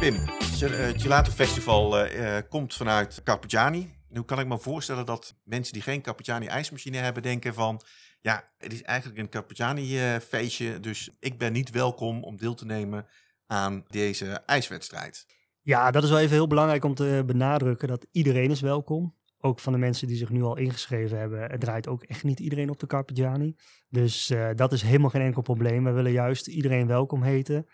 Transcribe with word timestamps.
Pim, 0.00 0.14
het 0.14 1.02
Gelato 1.02 1.30
Festival 1.30 2.06
uh, 2.06 2.36
komt 2.48 2.74
vanuit 2.74 3.20
Carpigiani. 3.24 3.94
Nu 4.08 4.22
kan 4.22 4.40
ik 4.40 4.46
me 4.46 4.58
voorstellen 4.58 5.06
dat 5.06 5.36
mensen 5.44 5.72
die 5.72 5.82
geen 5.82 6.02
Carpigiani 6.02 6.46
ijsmachine 6.46 6.96
hebben 6.96 7.22
denken 7.22 7.54
van... 7.54 7.80
Ja, 8.20 8.52
het 8.58 8.72
is 8.72 8.82
eigenlijk 8.82 9.18
een 9.18 9.28
Carpigiani 9.28 10.14
uh, 10.14 10.16
feestje, 10.16 10.80
dus 10.80 11.10
ik 11.20 11.38
ben 11.38 11.52
niet 11.52 11.70
welkom 11.70 12.24
om 12.24 12.36
deel 12.36 12.54
te 12.54 12.64
nemen 12.64 13.06
aan 13.46 13.84
deze 13.88 14.26
ijswedstrijd. 14.46 15.26
Ja, 15.62 15.90
dat 15.90 16.02
is 16.02 16.10
wel 16.10 16.18
even 16.18 16.36
heel 16.36 16.46
belangrijk 16.46 16.84
om 16.84 16.94
te 16.94 17.22
benadrukken 17.26 17.88
dat 17.88 18.06
iedereen 18.10 18.50
is 18.50 18.60
welkom. 18.60 19.14
Ook 19.38 19.60
van 19.60 19.72
de 19.72 19.78
mensen 19.78 20.06
die 20.06 20.16
zich 20.16 20.30
nu 20.30 20.42
al 20.42 20.56
ingeschreven 20.56 21.18
hebben. 21.18 21.50
Het 21.50 21.60
draait 21.60 21.88
ook 21.88 22.02
echt 22.02 22.24
niet 22.24 22.40
iedereen 22.40 22.70
op 22.70 22.80
de 22.80 22.86
Carpigiani. 22.86 23.56
Dus 23.88 24.32
dat 24.54 24.72
is 24.72 24.82
helemaal 24.82 25.10
geen 25.10 25.22
enkel 25.22 25.42
probleem. 25.42 25.84
We 25.84 25.90
willen 25.90 26.12
juist 26.12 26.46
iedereen 26.46 26.86
welkom 26.86 27.22
heten. 27.22 27.66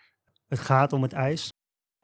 Het 0.49 0.59
gaat 0.59 0.93
om 0.93 1.03
het 1.03 1.13
ijs. 1.13 1.54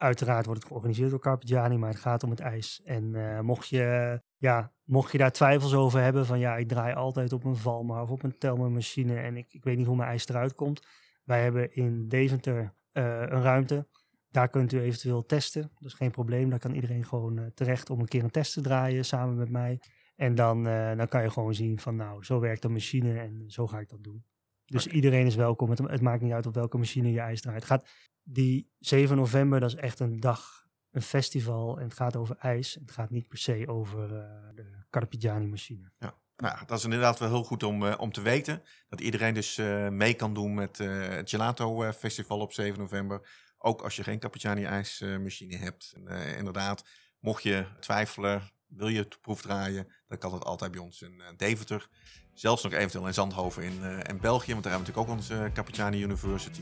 Uiteraard 0.01 0.45
wordt 0.45 0.59
het 0.59 0.69
georganiseerd 0.69 1.09
door 1.09 1.19
Carpigiani, 1.19 1.77
maar 1.77 1.89
het 1.89 1.99
gaat 1.99 2.23
om 2.23 2.29
het 2.29 2.39
ijs. 2.39 2.81
En 2.83 3.13
uh, 3.13 3.39
mocht, 3.39 3.67
je, 3.67 4.21
ja, 4.37 4.71
mocht 4.83 5.11
je 5.11 5.17
daar 5.17 5.31
twijfels 5.31 5.73
over 5.73 6.01
hebben 6.01 6.25
van 6.25 6.39
ja, 6.39 6.55
ik 6.55 6.67
draai 6.67 6.93
altijd 6.93 7.33
op 7.33 7.43
een 7.43 7.55
Valmar 7.55 8.01
of 8.01 8.09
op 8.09 8.23
een 8.23 8.37
Telmer 8.37 8.71
machine 8.71 9.15
en 9.15 9.37
ik, 9.37 9.53
ik 9.53 9.63
weet 9.63 9.77
niet 9.77 9.85
hoe 9.85 9.95
mijn 9.95 10.09
ijs 10.09 10.27
eruit 10.27 10.55
komt. 10.55 10.87
Wij 11.23 11.43
hebben 11.43 11.75
in 11.75 12.07
Deventer 12.07 12.73
uh, 12.93 13.19
een 13.19 13.41
ruimte 13.41 13.87
daar 14.29 14.49
kunt 14.49 14.71
u 14.71 14.79
eventueel 14.79 15.25
testen. 15.25 15.71
Is 15.79 15.93
geen 15.93 16.11
probleem. 16.11 16.49
Daar 16.49 16.59
kan 16.59 16.73
iedereen 16.73 17.05
gewoon 17.05 17.39
uh, 17.39 17.45
terecht 17.53 17.89
om 17.89 17.99
een 17.99 18.07
keer 18.07 18.23
een 18.23 18.31
test 18.31 18.53
te 18.53 18.61
draaien 18.61 19.05
samen 19.05 19.35
met 19.35 19.49
mij. 19.49 19.81
En 20.15 20.35
dan, 20.35 20.63
dan 20.97 21.07
kan 21.07 21.23
je 21.23 21.29
gewoon 21.29 21.53
zien 21.53 21.79
van 21.79 21.95
nou, 21.95 22.23
zo 22.23 22.39
werkt 22.39 22.61
de 22.61 22.69
machine 22.69 23.19
en 23.19 23.43
zo 23.47 23.67
ga 23.67 23.79
ik 23.79 23.89
dat 23.89 24.03
doen. 24.03 24.25
Dus 24.71 24.83
okay. 24.83 24.95
iedereen 24.95 25.25
is 25.25 25.35
welkom. 25.35 25.69
Het, 25.69 25.79
het, 25.79 26.01
maakt 26.01 26.21
niet 26.21 26.31
uit 26.31 26.45
op 26.45 26.53
welke 26.53 26.77
machine 26.77 27.11
je 27.11 27.19
ijs 27.19 27.41
draait. 27.41 27.57
Het 27.57 27.67
gaat, 27.67 27.89
die 28.23 28.71
7 28.79 29.15
november, 29.15 29.59
dat 29.59 29.69
is 29.69 29.75
echt 29.75 29.99
een 29.99 30.19
dag, 30.19 30.65
een 30.91 31.01
festival. 31.01 31.77
En 31.77 31.83
het 31.83 31.93
gaat 31.93 32.15
over 32.15 32.35
ijs. 32.35 32.73
Het 32.73 32.91
gaat 32.91 33.09
niet 33.09 33.27
per 33.27 33.37
se 33.37 33.67
over 33.67 34.03
uh, 34.03 34.19
de 34.55 34.85
Carpigiani 34.89 35.47
machine. 35.47 35.91
Ja. 35.97 36.19
Nou, 36.35 36.65
dat 36.65 36.77
is 36.77 36.83
inderdaad 36.83 37.19
wel 37.19 37.29
heel 37.29 37.43
goed 37.43 37.63
om, 37.63 37.83
uh, 37.83 37.93
om 37.97 38.11
te 38.11 38.21
weten. 38.21 38.63
Dat 38.89 39.01
iedereen 39.01 39.33
dus 39.33 39.57
uh, 39.57 39.89
mee 39.89 40.13
kan 40.13 40.33
doen 40.33 40.53
met 40.53 40.77
het 40.77 41.29
Gelato 41.29 41.91
Festival 41.91 42.39
op 42.39 42.53
7 42.53 42.79
november. 42.79 43.29
Ook 43.57 43.81
als 43.81 43.95
je 43.95 44.03
geen 44.03 44.19
Cappuccini 44.19 44.63
ijsmachine 44.63 45.55
hebt. 45.55 45.93
En, 45.95 46.37
inderdaad, 46.37 46.85
mocht 47.19 47.43
je 47.43 47.67
twijfelen, 47.79 48.41
wil 48.67 48.87
je 48.87 48.99
het 48.99 49.21
proef 49.21 49.41
draaien, 49.41 49.93
dan 50.07 50.17
kan 50.17 50.33
het 50.33 50.43
altijd 50.43 50.71
bij 50.71 50.81
ons 50.81 51.01
in 51.01 51.23
Deventer. 51.37 51.89
Zelfs 52.33 52.63
nog 52.63 52.73
eventueel 52.73 53.07
in 53.07 53.13
Zandhoven 53.13 53.63
in, 53.63 53.81
in 54.09 54.19
België, 54.19 54.51
want 54.51 54.63
daar 54.63 54.73
hebben 54.73 54.93
we 54.93 55.01
natuurlijk 55.01 55.31
ook 55.31 55.35
onze 55.35 55.51
Cappuccini 55.53 56.03
University. 56.03 56.61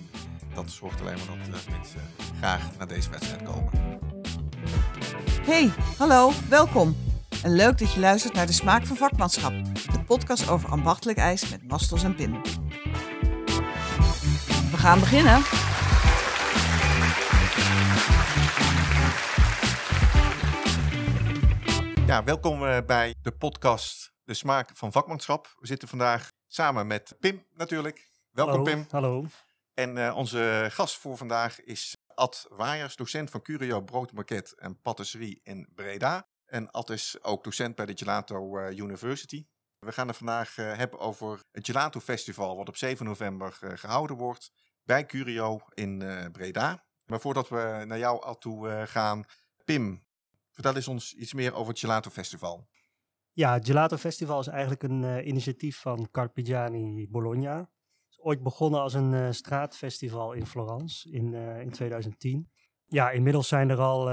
Dat 0.53 0.70
zorgt 0.70 1.02
alleen 1.02 1.17
maar 1.17 1.50
dat 1.52 1.70
mensen 1.70 2.02
graag 2.38 2.78
naar 2.78 2.88
deze 2.88 3.09
wedstrijd 3.09 3.44
komen. 3.44 3.72
Hey, 5.42 5.72
hallo, 5.97 6.31
welkom. 6.50 6.97
En 7.44 7.56
leuk 7.56 7.78
dat 7.78 7.94
je 7.94 8.00
luistert 8.00 8.34
naar 8.34 8.45
De 8.45 8.52
Smaak 8.52 8.86
van 8.86 8.95
Vakmanschap, 8.95 9.53
de 9.92 10.03
podcast 10.06 10.50
over 10.50 10.70
ambachtelijk 10.70 11.17
ijs 11.17 11.50
met 11.50 11.67
Mastos 11.67 12.03
en 12.03 12.16
Pim. 12.16 12.42
We 14.72 14.78
gaan 14.78 15.00
beginnen. 15.00 15.42
Ja, 22.06 22.23
welkom 22.23 22.59
bij 22.86 23.16
de 23.22 23.31
podcast 23.31 24.12
De 24.30 24.35
Smaak 24.35 24.69
van 24.73 24.91
Vakmanschap. 24.91 25.55
We 25.59 25.67
zitten 25.67 25.88
vandaag 25.88 26.31
samen 26.47 26.88
met 26.88 27.16
Pim 27.19 27.45
natuurlijk. 27.53 28.11
Welkom 28.31 28.53
hallo, 28.53 28.72
Pim. 28.72 28.85
Hallo. 28.89 29.25
En 29.73 29.95
uh, 29.97 30.16
onze 30.16 30.67
gast 30.72 30.97
voor 30.97 31.17
vandaag 31.17 31.63
is 31.63 31.97
Ad 32.13 32.47
Waaiers, 32.50 32.95
docent 32.95 33.30
van 33.30 33.41
Curio 33.41 33.81
Broodmarket 33.81 34.53
en 34.53 34.81
Patisserie 34.81 35.39
in 35.44 35.67
Breda. 35.75 36.27
En 36.45 36.72
Ad 36.72 36.89
is 36.89 37.23
ook 37.23 37.44
docent 37.44 37.75
bij 37.75 37.85
de 37.85 37.97
Gelato 37.97 38.57
uh, 38.57 38.77
University. 38.77 39.45
We 39.80 39.91
gaan 39.91 40.07
het 40.07 40.17
vandaag 40.17 40.55
hebben 40.55 41.00
over 41.00 41.44
het 41.51 41.66
Gelato 41.66 42.00
Festival, 42.00 42.57
wat 42.57 42.68
op 42.68 42.78
7 42.78 43.06
november 43.06 43.57
gehouden 43.75 44.18
wordt 44.18 44.51
bij 44.84 45.06
Curio 45.06 45.59
in 45.73 45.97
Breda. 46.31 46.84
Maar 47.06 47.19
voordat 47.19 47.50
we 47.50 47.84
naar 47.88 48.00
jou 48.00 48.23
Ad 48.23 48.41
toe 48.41 48.85
gaan, 48.88 49.25
Pim, 49.66 50.07
Vertel 50.59 50.75
eens 50.75 50.88
ons 50.88 51.13
iets 51.13 51.34
meer 51.34 51.53
over 51.53 51.69
het 51.69 51.79
Gelato 51.79 52.09
Festival. 52.09 52.68
Ja, 53.39 53.59
Gelato 53.59 53.97
Festival 53.97 54.39
is 54.39 54.47
eigenlijk 54.47 54.83
een 54.83 55.03
uh, 55.03 55.27
initiatief 55.27 55.77
van 55.77 56.07
Carpigiani 56.11 57.07
Bologna. 57.09 57.57
Het 57.57 58.09
is 58.09 58.19
ooit 58.22 58.44
begonnen 58.44 58.81
als 58.81 58.94
een 58.94 59.13
uh, 59.13 59.31
straatfestival 59.31 60.33
in 60.33 60.45
Florence 60.45 61.11
in, 61.11 61.33
uh, 61.33 61.61
in 61.61 61.72
2010. 61.72 62.50
Ja, 62.88 63.11
inmiddels 63.11 63.47
zijn 63.47 63.69
er 63.69 63.79
al, 63.79 64.09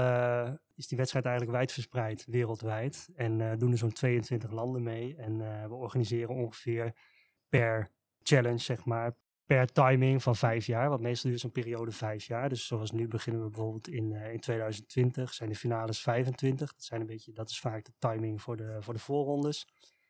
is 0.75 0.87
die 0.87 0.97
wedstrijd 0.97 1.25
eigenlijk 1.25 1.55
wijdverspreid 1.57 2.25
wereldwijd. 2.25 3.09
En 3.15 3.57
doen 3.57 3.71
er 3.71 3.77
zo'n 3.77 3.91
22 3.91 4.51
landen 4.51 4.83
mee. 4.83 5.15
En 5.15 5.37
we 5.69 5.75
organiseren 5.75 6.35
ongeveer 6.35 6.93
per 7.49 7.91
challenge, 8.21 8.57
zeg 8.57 8.85
maar, 8.85 9.17
per 9.47 9.71
timing 9.71 10.23
van 10.23 10.35
vijf 10.35 10.65
jaar. 10.65 10.89
Want 10.89 11.01
meestal 11.01 11.29
duurt 11.29 11.41
zo'n 11.41 11.51
periode 11.51 11.91
vijf 11.91 12.25
jaar. 12.25 12.49
Dus 12.49 12.67
zoals 12.67 12.91
nu 12.91 13.07
beginnen 13.07 13.43
we 13.43 13.49
bijvoorbeeld 13.49 13.87
in, 13.87 14.11
uh, 14.11 14.33
in 14.33 14.39
2020. 14.39 15.33
Zijn 15.33 15.49
de 15.49 15.55
finales 15.55 16.01
25. 16.01 16.73
Dat, 16.73 16.83
zijn 16.83 17.01
een 17.01 17.07
beetje, 17.07 17.33
dat 17.33 17.49
is 17.49 17.59
vaak 17.59 17.85
de 17.85 17.93
timing 17.99 18.41
voor 18.41 18.57
de, 18.57 18.77
voor 18.79 18.93
de 18.93 18.99
voorrondes. 18.99 19.67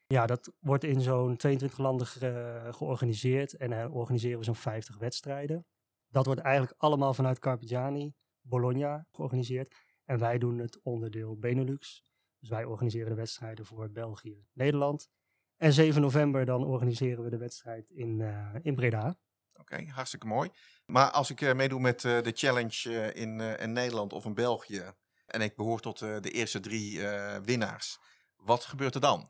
Ja, 0.08 0.26
dat 0.26 0.54
wordt 0.60 0.84
in 0.84 1.02
zo'n 1.02 1.36
22 1.36 1.80
landen 1.80 2.08
ge 2.08 2.70
georganiseerd. 2.72 3.54
En 3.54 3.72
uh, 3.72 3.96
organiseren 3.96 4.38
we 4.40 4.46
zo'n 4.46 4.56
50 4.56 4.98
wedstrijden. 4.98 5.66
Dat 6.08 6.26
wordt 6.26 6.42
eigenlijk 6.42 6.76
allemaal 6.78 7.14
vanuit 7.14 7.40
Carpigiani, 7.40 8.14
Bologna 8.42 9.08
georganiseerd. 9.12 9.76
En 10.06 10.20
wij 10.20 10.38
doen 10.38 10.58
het 10.58 10.80
onderdeel 10.82 11.38
Benelux. 11.38 12.04
Dus 12.40 12.50
wij 12.50 12.64
organiseren 12.64 13.10
de 13.10 13.16
wedstrijden 13.16 13.66
voor 13.66 13.92
België, 13.92 14.46
Nederland. 14.54 15.10
En 15.58 15.74
7 15.74 16.02
november 16.02 16.46
dan 16.46 16.66
organiseren 16.66 17.24
we 17.24 17.30
de 17.30 17.38
wedstrijd 17.38 17.90
in, 17.90 18.20
uh, 18.20 18.56
in 18.62 18.76
Breda. 18.76 19.18
Oké, 19.60 19.86
hartstikke 19.90 20.28
mooi. 20.28 20.50
Maar 20.86 21.12
als 21.12 21.30
ik 21.30 21.42
uh, 21.42 21.54
meedoe 21.54 21.80
met 21.80 22.04
uh, 22.04 22.22
de 22.22 22.32
challenge 22.36 22.90
uh, 22.90 23.22
in, 23.22 23.40
in, 23.40 23.72
Nederland 23.72 24.14
of 24.14 24.26
in 24.26 24.34
België 24.34 24.84
en 25.26 25.42
ik 25.42 25.56
behoor 25.56 25.80
tot 25.80 26.00
de 26.00 26.32
eerste 26.32 26.60
drie 26.60 27.00
winnaars, 27.44 28.00
wat 28.36 28.66
gebeurt 28.66 28.96
er 28.96 29.02
dan? 29.02 29.30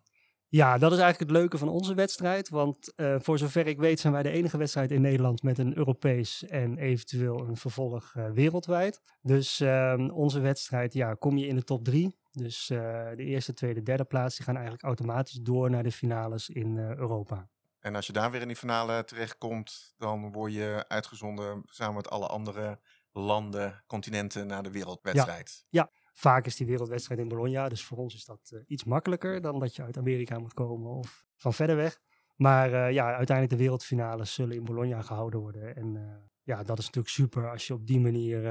Ja, 0.49 0.77
dat 0.77 0.91
is 0.91 0.99
eigenlijk 0.99 1.31
het 1.31 1.39
leuke 1.39 1.57
van 1.57 1.69
onze 1.69 1.93
wedstrijd. 1.93 2.49
Want 2.49 2.93
voor 2.95 3.37
zover 3.37 3.67
ik 3.67 3.77
weet 3.77 3.99
zijn 3.99 4.13
wij 4.13 4.23
de 4.23 4.29
enige 4.29 4.57
wedstrijd 4.57 4.91
in 4.91 5.01
Nederland 5.01 5.43
met 5.43 5.57
een 5.57 5.77
Europees 5.77 6.43
en 6.43 6.77
eventueel 6.77 7.39
een 7.39 7.57
vervolg 7.57 8.13
wereldwijd. 8.33 9.01
Dus 9.21 9.59
ehm, 9.59 10.09
onze 10.09 10.39
wedstrijd, 10.39 10.93
ja, 10.93 11.13
kom 11.13 11.37
je 11.37 11.47
in 11.47 11.55
de 11.55 11.63
top 11.63 11.83
drie. 11.83 12.16
Dus 12.31 12.67
de 12.67 13.13
eerste, 13.16 13.53
tweede, 13.53 13.83
derde 13.83 14.05
plaats, 14.05 14.35
die 14.35 14.45
gaan 14.45 14.55
eigenlijk 14.55 14.85
automatisch 14.85 15.39
door 15.41 15.69
naar 15.69 15.83
de 15.83 15.91
finales 15.91 16.49
in 16.49 16.77
Europa. 16.77 17.49
En 17.87 17.95
als 17.95 18.07
je 18.07 18.13
daar 18.13 18.31
weer 18.31 18.41
in 18.41 18.47
die 18.47 18.57
finale 18.57 19.03
terechtkomt, 19.03 19.93
dan 19.97 20.31
word 20.31 20.53
je 20.53 20.85
uitgezonden 20.87 21.61
samen 21.65 21.95
met 21.95 22.09
alle 22.09 22.27
andere 22.27 22.79
landen, 23.11 23.83
continenten 23.85 24.47
naar 24.47 24.63
de 24.63 24.71
wereldwedstrijd. 24.71 25.65
Ja, 25.69 25.81
ja. 25.81 26.09
vaak 26.13 26.45
is 26.45 26.55
die 26.55 26.67
wereldwedstrijd 26.67 27.19
in 27.19 27.27
Bologna, 27.27 27.69
dus 27.69 27.83
voor 27.83 27.97
ons 27.97 28.15
is 28.15 28.25
dat 28.25 28.51
uh, 28.53 28.61
iets 28.65 28.83
makkelijker 28.83 29.41
dan 29.41 29.59
dat 29.59 29.75
je 29.75 29.83
uit 29.83 29.97
Amerika 29.97 30.39
moet 30.39 30.53
komen 30.53 30.91
of 30.91 31.25
van 31.35 31.53
verder 31.53 31.75
weg. 31.75 31.99
Maar 32.35 32.71
uh, 32.71 32.91
ja, 32.91 33.05
uiteindelijk 33.05 33.49
de 33.49 33.63
wereldfinales 33.63 34.33
zullen 34.33 34.55
in 34.55 34.63
Bologna 34.63 35.01
gehouden 35.01 35.39
worden. 35.39 35.75
En 35.75 35.95
uh, 35.95 36.15
ja, 36.43 36.63
dat 36.63 36.79
is 36.79 36.85
natuurlijk 36.85 37.13
super 37.13 37.49
als 37.51 37.67
je 37.67 37.73
op 37.73 37.87
die 37.87 37.99
manier, 37.99 38.41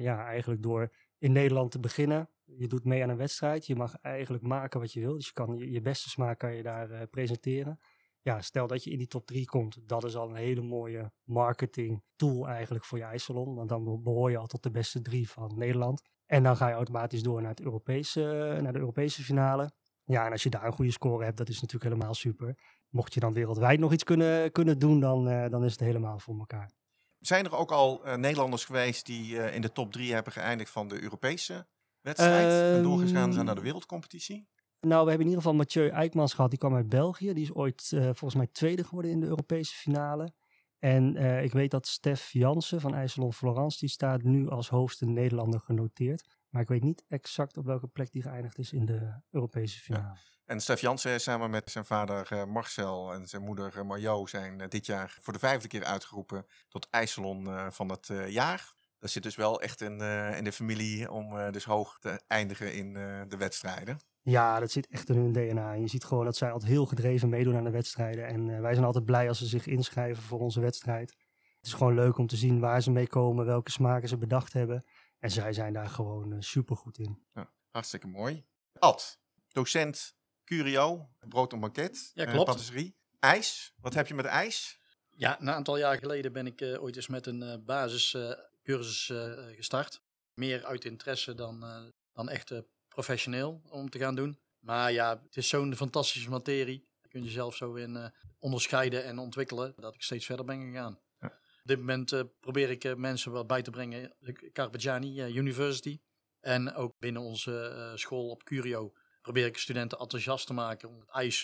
ja, 0.00 0.26
eigenlijk 0.26 0.62
door 0.62 0.92
in 1.18 1.32
Nederland 1.32 1.70
te 1.70 1.80
beginnen. 1.80 2.28
Je 2.44 2.68
doet 2.68 2.84
mee 2.84 3.02
aan 3.02 3.08
een 3.08 3.16
wedstrijd, 3.16 3.66
je 3.66 3.76
mag 3.76 3.96
eigenlijk 3.96 4.44
maken 4.44 4.80
wat 4.80 4.92
je 4.92 5.00
wil. 5.00 5.14
Dus 5.14 5.26
je 5.26 5.32
kan 5.32 5.56
je, 5.56 5.70
je 5.70 5.80
beste 5.80 6.08
smaak 6.08 6.38
kan 6.38 6.54
je 6.54 6.62
daar 6.62 7.06
presenteren 7.06 7.80
ja, 8.22 8.40
stel 8.40 8.66
dat 8.66 8.84
je 8.84 8.90
in 8.90 8.98
die 8.98 9.06
top 9.06 9.26
3 9.26 9.44
komt, 9.44 9.88
dat 9.88 10.04
is 10.04 10.16
al 10.16 10.28
een 10.28 10.34
hele 10.34 10.62
mooie 10.62 11.12
marketing 11.24 12.02
tool 12.16 12.48
eigenlijk 12.48 12.84
voor 12.84 12.98
je 12.98 13.04
ijssalon. 13.04 13.54
Want 13.54 13.68
dan 13.68 14.02
behoor 14.02 14.30
je 14.30 14.38
al 14.38 14.46
tot 14.46 14.62
de 14.62 14.70
beste 14.70 15.02
drie 15.02 15.30
van 15.30 15.58
Nederland. 15.58 16.02
En 16.26 16.42
dan 16.42 16.56
ga 16.56 16.68
je 16.68 16.74
automatisch 16.74 17.22
door 17.22 17.40
naar, 17.40 17.50
het 17.50 17.60
Europese, 17.60 18.58
naar 18.62 18.72
de 18.72 18.78
Europese 18.78 19.22
finale. 19.22 19.72
Ja, 20.04 20.26
en 20.26 20.32
als 20.32 20.42
je 20.42 20.50
daar 20.50 20.64
een 20.64 20.72
goede 20.72 20.90
score 20.90 21.24
hebt, 21.24 21.36
dat 21.36 21.48
is 21.48 21.60
natuurlijk 21.60 21.92
helemaal 21.92 22.14
super. 22.14 22.58
Mocht 22.88 23.14
je 23.14 23.20
dan 23.20 23.32
wereldwijd 23.32 23.78
nog 23.78 23.92
iets 23.92 24.04
kunnen, 24.04 24.52
kunnen 24.52 24.78
doen, 24.78 25.00
dan, 25.00 25.28
uh, 25.28 25.48
dan 25.48 25.64
is 25.64 25.72
het 25.72 25.80
helemaal 25.80 26.18
voor 26.18 26.38
elkaar. 26.38 26.70
Zijn 27.18 27.44
er 27.44 27.56
ook 27.56 27.70
al 27.70 28.06
uh, 28.06 28.14
Nederlanders 28.14 28.64
geweest 28.64 29.06
die 29.06 29.34
uh, 29.34 29.54
in 29.54 29.60
de 29.60 29.72
top 29.72 29.92
3 29.92 30.12
hebben 30.12 30.32
geëindigd 30.32 30.70
van 30.70 30.88
de 30.88 31.02
Europese 31.02 31.66
wedstrijd? 32.00 32.76
en 32.76 32.82
doorgegaan 32.82 33.32
zijn 33.32 33.46
naar 33.46 33.54
de 33.54 33.60
wereldcompetitie? 33.60 34.48
Nou, 34.86 35.04
we 35.04 35.08
hebben 35.08 35.26
in 35.26 35.32
ieder 35.32 35.42
geval 35.42 35.54
Mathieu 35.54 35.88
Eijkmans 35.88 36.34
gehad. 36.34 36.50
Die 36.50 36.58
kwam 36.58 36.74
uit 36.74 36.88
België. 36.88 37.32
Die 37.32 37.42
is 37.42 37.54
ooit 37.54 37.90
uh, 37.94 38.02
volgens 38.02 38.34
mij 38.34 38.46
tweede 38.46 38.84
geworden 38.84 39.10
in 39.10 39.20
de 39.20 39.26
Europese 39.26 39.74
finale. 39.74 40.32
En 40.78 41.16
uh, 41.16 41.42
ik 41.42 41.52
weet 41.52 41.70
dat 41.70 41.86
Stef 41.86 42.32
Jansen 42.32 42.80
van 42.80 42.94
IJsselon 42.94 43.32
Florence, 43.32 43.78
die 43.78 43.88
staat 43.88 44.22
nu 44.22 44.48
als 44.48 44.68
hoogste 44.68 45.06
Nederlander 45.06 45.60
genoteerd. 45.60 46.24
Maar 46.48 46.62
ik 46.62 46.68
weet 46.68 46.82
niet 46.82 47.04
exact 47.08 47.56
op 47.56 47.64
welke 47.64 47.86
plek 47.86 48.12
die 48.12 48.22
geëindigd 48.22 48.58
is 48.58 48.72
in 48.72 48.86
de 48.86 49.20
Europese 49.30 49.80
finale. 49.80 50.04
Ja. 50.04 50.16
En 50.44 50.60
Stef 50.60 50.80
Jansen 50.80 51.20
samen 51.20 51.50
met 51.50 51.70
zijn 51.70 51.84
vader 51.84 52.32
uh, 52.32 52.44
Marcel 52.44 53.12
en 53.12 53.26
zijn 53.26 53.42
moeder 53.42 53.86
Marjo 53.86 54.26
zijn 54.26 54.68
dit 54.68 54.86
jaar 54.86 55.16
voor 55.20 55.32
de 55.32 55.38
vijfde 55.38 55.68
keer 55.68 55.84
uitgeroepen 55.84 56.46
tot 56.68 56.88
IJsselon 56.90 57.48
van 57.70 57.88
het 57.88 58.10
jaar. 58.28 58.74
Dat 59.02 59.10
zit 59.10 59.22
dus 59.22 59.36
wel 59.36 59.60
echt 59.60 59.80
in, 59.80 60.00
eh, 60.00 60.36
in 60.36 60.44
de 60.44 60.52
familie 60.52 61.10
om 61.10 61.38
eh, 61.38 61.50
dus 61.50 61.64
hoog 61.64 61.98
te 62.00 62.20
eindigen 62.26 62.74
in 62.74 62.96
eh, 62.96 63.20
de 63.28 63.36
wedstrijden. 63.36 64.00
Ja, 64.22 64.60
dat 64.60 64.70
zit 64.70 64.86
echt 64.86 65.08
in 65.08 65.16
hun 65.16 65.32
DNA. 65.32 65.72
Je 65.72 65.88
ziet 65.88 66.04
gewoon 66.04 66.24
dat 66.24 66.36
zij 66.36 66.50
altijd 66.50 66.70
heel 66.70 66.86
gedreven 66.86 67.28
meedoen 67.28 67.56
aan 67.56 67.64
de 67.64 67.70
wedstrijden. 67.70 68.26
En 68.26 68.50
eh, 68.54 68.60
wij 68.60 68.72
zijn 68.74 68.86
altijd 68.86 69.04
blij 69.04 69.28
als 69.28 69.38
ze 69.38 69.46
zich 69.46 69.66
inschrijven 69.66 70.22
voor 70.22 70.40
onze 70.40 70.60
wedstrijd. 70.60 71.10
Het 71.56 71.66
is 71.66 71.72
gewoon 71.72 71.94
leuk 71.94 72.18
om 72.18 72.26
te 72.26 72.36
zien 72.36 72.60
waar 72.60 72.82
ze 72.82 72.90
mee 72.90 73.06
komen, 73.06 73.44
welke 73.46 73.70
smaken 73.70 74.08
ze 74.08 74.16
bedacht 74.16 74.52
hebben. 74.52 74.84
En 75.18 75.30
zij 75.30 75.52
zijn 75.52 75.72
daar 75.72 75.88
gewoon 75.88 76.42
super 76.42 76.76
goed 76.76 76.98
in. 76.98 77.22
Hartstikke 77.70 78.06
mooi. 78.06 78.44
Ad, 78.78 79.20
docent 79.48 80.16
Curio, 80.44 81.08
brood 81.28 81.52
en 81.52 81.60
banket. 81.60 82.10
Ja, 82.14 82.24
eh, 82.24 82.32
klopt. 82.32 82.46
patisserie. 82.46 82.96
IJs, 83.18 83.74
wat 83.80 83.94
heb 83.94 84.06
je 84.06 84.14
met 84.14 84.24
ijs? 84.24 84.80
Ja, 85.14 85.40
een 85.40 85.50
aantal 85.50 85.78
jaar 85.78 85.98
geleden 85.98 86.32
ben 86.32 86.46
ik 86.46 86.60
eh, 86.60 86.82
ooit 86.82 86.96
eens 86.96 87.06
met 87.08 87.26
een 87.26 87.42
eh, 87.42 87.56
basiscursus 87.64 89.10
eh, 89.10 89.56
gestart. 89.56 90.02
Meer 90.34 90.64
uit 90.64 90.84
interesse 90.84 91.34
dan, 91.34 91.62
eh, 91.64 91.82
dan 92.12 92.28
echt 92.28 92.50
eh, 92.50 92.58
professioneel 92.92 93.62
om 93.68 93.90
te 93.90 93.98
gaan 93.98 94.14
doen. 94.14 94.38
Maar 94.58 94.92
ja, 94.92 95.22
het 95.24 95.36
is 95.36 95.48
zo'n 95.48 95.76
fantastische 95.76 96.30
materie. 96.30 96.88
Je 97.02 97.08
kunt 97.08 97.24
jezelf 97.24 97.56
zo 97.56 97.74
in 97.74 97.96
eh, 97.96 98.06
onderscheiden 98.38 99.04
en 99.04 99.18
ontwikkelen 99.18 99.74
dat 99.76 99.94
ik 99.94 100.02
steeds 100.02 100.26
verder 100.26 100.44
ben 100.44 100.60
gegaan. 100.60 100.98
Ja. 101.20 101.26
Op 101.26 101.68
dit 101.68 101.78
moment 101.78 102.12
eh, 102.12 102.20
probeer 102.40 102.70
ik 102.70 102.84
eh, 102.84 102.94
mensen 102.94 103.32
wel 103.32 103.46
bij 103.46 103.62
te 103.62 103.70
brengen. 103.70 104.14
De 104.18 104.50
Carpegiani 104.52 105.36
University. 105.36 106.00
En 106.40 106.74
ook 106.74 106.98
binnen 106.98 107.22
onze 107.22 107.92
school 107.94 108.28
op 108.28 108.42
Curio 108.42 108.92
probeer 109.20 109.46
ik 109.46 109.58
studenten 109.58 109.98
enthousiast 109.98 110.46
te 110.46 110.52
maken 110.52 110.88
om 110.88 111.00
het 111.00 111.08
ijs 111.08 111.42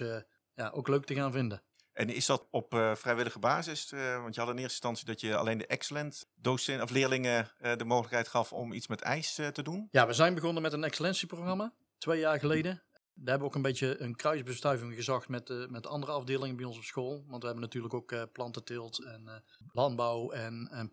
ja, 0.55 0.71
ook 0.71 0.89
leuk 0.89 1.05
te 1.05 1.15
gaan 1.15 1.33
vinden. 1.33 1.63
En 1.99 2.09
is 2.09 2.27
dat 2.27 2.47
op 2.51 2.75
eh, 2.75 2.95
vrijwillige 2.95 3.39
basis? 3.39 3.93
Eh, 3.93 4.23
want 4.23 4.35
je 4.35 4.41
had 4.41 4.51
in 4.51 4.57
eerste 4.57 4.73
instantie 4.73 5.07
dat 5.07 5.21
je 5.21 5.37
alleen 5.37 5.59
de 5.59 5.67
excellent 5.67 6.27
docent 6.35 6.83
of 6.83 6.91
leerlingen 6.91 7.51
eh, 7.59 7.77
de 7.77 7.85
mogelijkheid 7.85 8.29
gaf 8.29 8.53
om 8.53 8.73
iets 8.73 8.87
met 8.87 9.01
ijs 9.01 9.35
te 9.35 9.63
doen. 9.63 9.89
Ja, 9.91 10.07
we 10.07 10.13
zijn 10.13 10.35
begonnen 10.35 10.63
met 10.63 10.73
een 10.73 10.85
excellentieprogramma, 10.85 11.73
twee 11.99 12.19
jaar 12.21 12.39
geleden. 12.39 12.83
Daar 13.15 13.29
hebben 13.29 13.39
we 13.39 13.45
ook 13.45 13.55
een 13.55 13.63
beetje 13.63 14.01
een 14.01 14.17
kruisbestuiving 14.17 14.95
gezocht 14.95 15.29
met, 15.29 15.69
met 15.71 15.83
de 15.83 15.89
andere 15.89 16.13
afdelingen 16.13 16.57
bij 16.57 16.65
ons 16.65 16.77
op 16.77 16.83
school. 16.83 17.25
Want 17.27 17.41
we 17.41 17.47
hebben 17.47 17.65
natuurlijk 17.65 17.95
ook 17.95 18.33
plantenteelt 18.33 19.05
en 19.05 19.45
landbouw 19.73 20.31
en, 20.31 20.69
en 20.71 20.91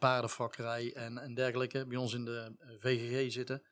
en, 0.93 1.17
en 1.17 1.33
dergelijke 1.33 1.85
bij 1.85 1.97
ons 1.97 2.13
in 2.13 2.25
de 2.25 2.55
VGG 2.77 3.31
zitten. 3.31 3.63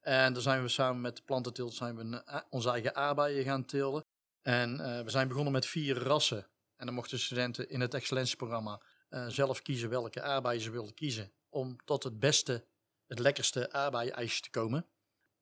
En 0.00 0.32
daar 0.32 0.42
zijn 0.42 0.62
we 0.62 0.68
samen 0.68 1.00
met 1.00 1.16
de 1.16 1.22
plantenteelt 1.22 1.74
zijn 1.74 1.96
we 1.96 2.22
onze 2.50 2.70
eigen 2.70 2.96
aardbeien 2.96 3.44
gaan 3.44 3.64
teelden. 3.64 4.04
En 4.42 4.76
we 5.04 5.10
zijn 5.10 5.28
begonnen 5.28 5.52
met 5.52 5.66
vier 5.66 5.98
rassen. 5.98 6.46
En 6.76 6.86
dan 6.86 6.94
mochten 6.94 7.18
studenten 7.18 7.68
in 7.68 7.80
het 7.80 7.94
excellentieprogramma 7.94 8.80
eh, 9.08 9.26
zelf 9.26 9.62
kiezen 9.62 9.88
welke 9.88 10.22
aardbeien 10.22 10.60
ze 10.60 10.70
wilden 10.70 10.94
kiezen. 10.94 11.32
Om 11.48 11.76
tot 11.84 12.02
het 12.02 12.18
beste, 12.18 12.64
het 13.06 13.18
lekkerste 13.18 13.72
aardbeien-ijsje 13.72 14.40
te 14.40 14.50
komen. 14.50 14.86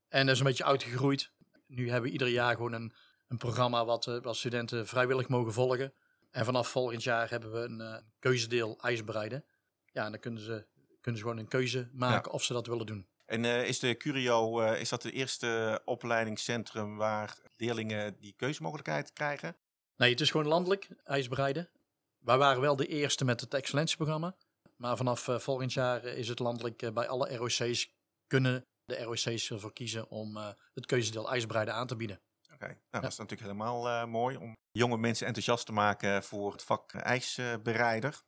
En 0.08 0.26
dat 0.26 0.34
is 0.34 0.40
een 0.40 0.46
beetje 0.46 0.64
uitgegroeid. 0.64 1.31
Nu 1.66 1.90
hebben 1.90 2.06
we 2.06 2.12
ieder 2.12 2.28
jaar 2.28 2.54
gewoon 2.54 2.72
een, 2.72 2.92
een 3.28 3.38
programma 3.38 3.84
wat, 3.84 4.06
eh, 4.06 4.22
wat 4.22 4.36
studenten 4.36 4.86
vrijwillig 4.86 5.28
mogen 5.28 5.52
volgen. 5.52 5.92
En 6.31 6.44
vanaf 6.44 6.69
volgend 6.69 7.02
jaar 7.02 7.31
hebben 7.31 7.52
we 7.52 7.58
een 7.58 7.80
eh, 7.80 7.96
keuzedeel 8.19 8.78
ijs 8.80 9.04
bereiden. 9.04 9.44
Ja, 9.92 10.04
en 10.04 10.10
dan 10.10 10.20
kunnen 10.20 10.42
ze, 10.42 10.66
kunnen 11.00 11.20
ze 11.20 11.26
gewoon 11.26 11.38
een 11.38 11.48
keuze 11.48 11.88
maken 11.92 12.32
of 12.32 12.42
ze 12.42 12.52
dat 12.52 12.66
willen 12.66 12.87
doen. 12.87 13.06
En 13.26 13.44
is 13.44 13.78
de 13.78 13.96
Curio, 13.96 14.60
eh, 14.60 14.80
is 14.80 14.88
dat 14.88 15.02
het 15.02 15.12
eerste 15.12 15.82
opleidingscentrum 15.84 16.96
waar 16.96 17.38
leerlingen 17.56 18.16
die 18.20 18.34
keuzemogelijkheid 18.37 19.12
krijgen? 19.12 19.56
Nee, 19.96 20.11
het 20.11 20.20
is 20.20 20.31
gewoon 20.31 20.46
landelijk 20.46 20.88
ijs 21.05 21.29
bereiden. 21.29 21.70
Wij 22.19 22.38
waren 22.38 22.61
wel 22.61 22.76
de 22.76 22.87
eerste 22.87 23.25
met 23.25 23.41
het 23.41 23.55
excellentieprogramma. 23.55 24.37
Maar 24.76 24.96
vanaf 24.96 25.29
eh, 25.29 25.38
volgend 25.38 25.73
jaar 25.73 26.05
eh, 26.05 26.19
is 26.19 26.29
het 26.29 26.38
landelijk 26.38 26.82
eh, 26.82 26.93
bij 26.93 27.08
alle 27.08 27.37
ROC's 27.37 27.93
kunnen 28.26 28.67
de 28.85 29.02
ROC's 29.02 29.50
ervoor 29.50 29.73
kiezen 29.73 30.08
om 30.08 30.37
eh, 30.37 30.49
het 30.75 30.87
keuzedeel 30.87 31.31
ijsbereiden 31.31 31.75
aan 31.75 31.87
te 31.87 31.96
bieden. 31.96 32.20
Oké, 32.55 32.67
nou, 32.67 32.79
dat 32.91 33.12
is 33.12 33.19
natuurlijk 33.19 33.50
helemaal 33.50 33.88
eh, 33.88 34.05
mooi 34.05 34.37
om 34.37 34.52
jonge 34.70 34.96
mensen 34.96 35.26
enthousiast 35.26 35.67
te 35.67 35.73
maken 35.73 36.23
voor 36.23 36.52
het 36.52 36.62
vak 36.62 36.93
ijsbereider. 36.93 38.23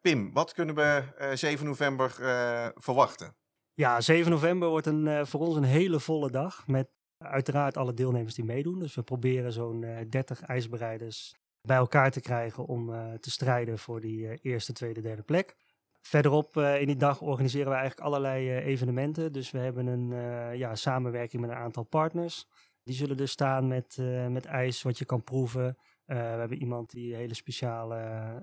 Pim, 0.00 0.32
wat 0.32 0.52
kunnen 0.52 0.74
we 0.74 1.14
eh, 1.16 1.32
7 1.32 1.66
november 1.66 2.22
eh, 2.22 2.68
verwachten? 2.74 3.36
Ja, 3.72 4.00
7 4.00 4.30
november 4.30 4.68
wordt 4.68 4.86
een, 4.86 5.06
eh, 5.06 5.24
voor 5.24 5.40
ons 5.40 5.56
een 5.56 5.64
hele 5.64 6.00
volle 6.00 6.30
dag. 6.30 6.66
Met 6.66 6.88
uiteraard 7.18 7.76
alle 7.76 7.94
deelnemers 7.94 8.34
die 8.34 8.44
meedoen. 8.44 8.78
Dus 8.78 8.94
we 8.94 9.02
proberen 9.02 9.52
zo'n 9.52 9.84
eh 9.84 9.96
30 10.10 10.40
ijsbereiders 10.42 11.34
bij 11.60 11.76
elkaar 11.76 12.10
te 12.10 12.20
krijgen 12.20 12.66
om 12.66 12.92
eh, 12.92 13.12
te 13.12 13.30
strijden 13.30 13.78
voor 13.78 14.00
die 14.00 14.28
eh, 14.28 14.38
eerste, 14.42 14.72
tweede, 14.72 15.00
derde 15.00 15.22
plek. 15.22 15.56
Verderop 16.00 16.56
eh, 16.56 16.80
in 16.80 16.86
die 16.86 16.96
dag 16.96 17.20
organiseren 17.20 17.68
we 17.70 17.76
eigenlijk 17.76 18.06
allerlei 18.06 18.48
eh, 18.50 18.66
evenementen. 18.66 19.32
Dus 19.32 19.50
we 19.50 19.58
hebben 19.58 19.86
een 19.86 20.12
eh, 20.12 20.54
ja, 20.58 20.74
samenwerking 20.74 21.42
met 21.42 21.50
een 21.50 21.56
aantal 21.56 21.84
partners. 21.84 22.48
Die 22.82 22.94
zullen 22.94 23.16
dus 23.16 23.30
staan 23.30 23.68
met, 23.68 23.96
eh, 23.98 24.26
met 24.26 24.44
ijs 24.44 24.82
wat 24.82 24.98
je 24.98 25.04
kan 25.04 25.24
proeven. 25.24 25.76
Eh, 26.06 26.16
we 26.16 26.22
hebben 26.38 26.58
iemand 26.60 26.90
die 26.90 27.14
hele 27.14 27.34
speciale 27.34 27.96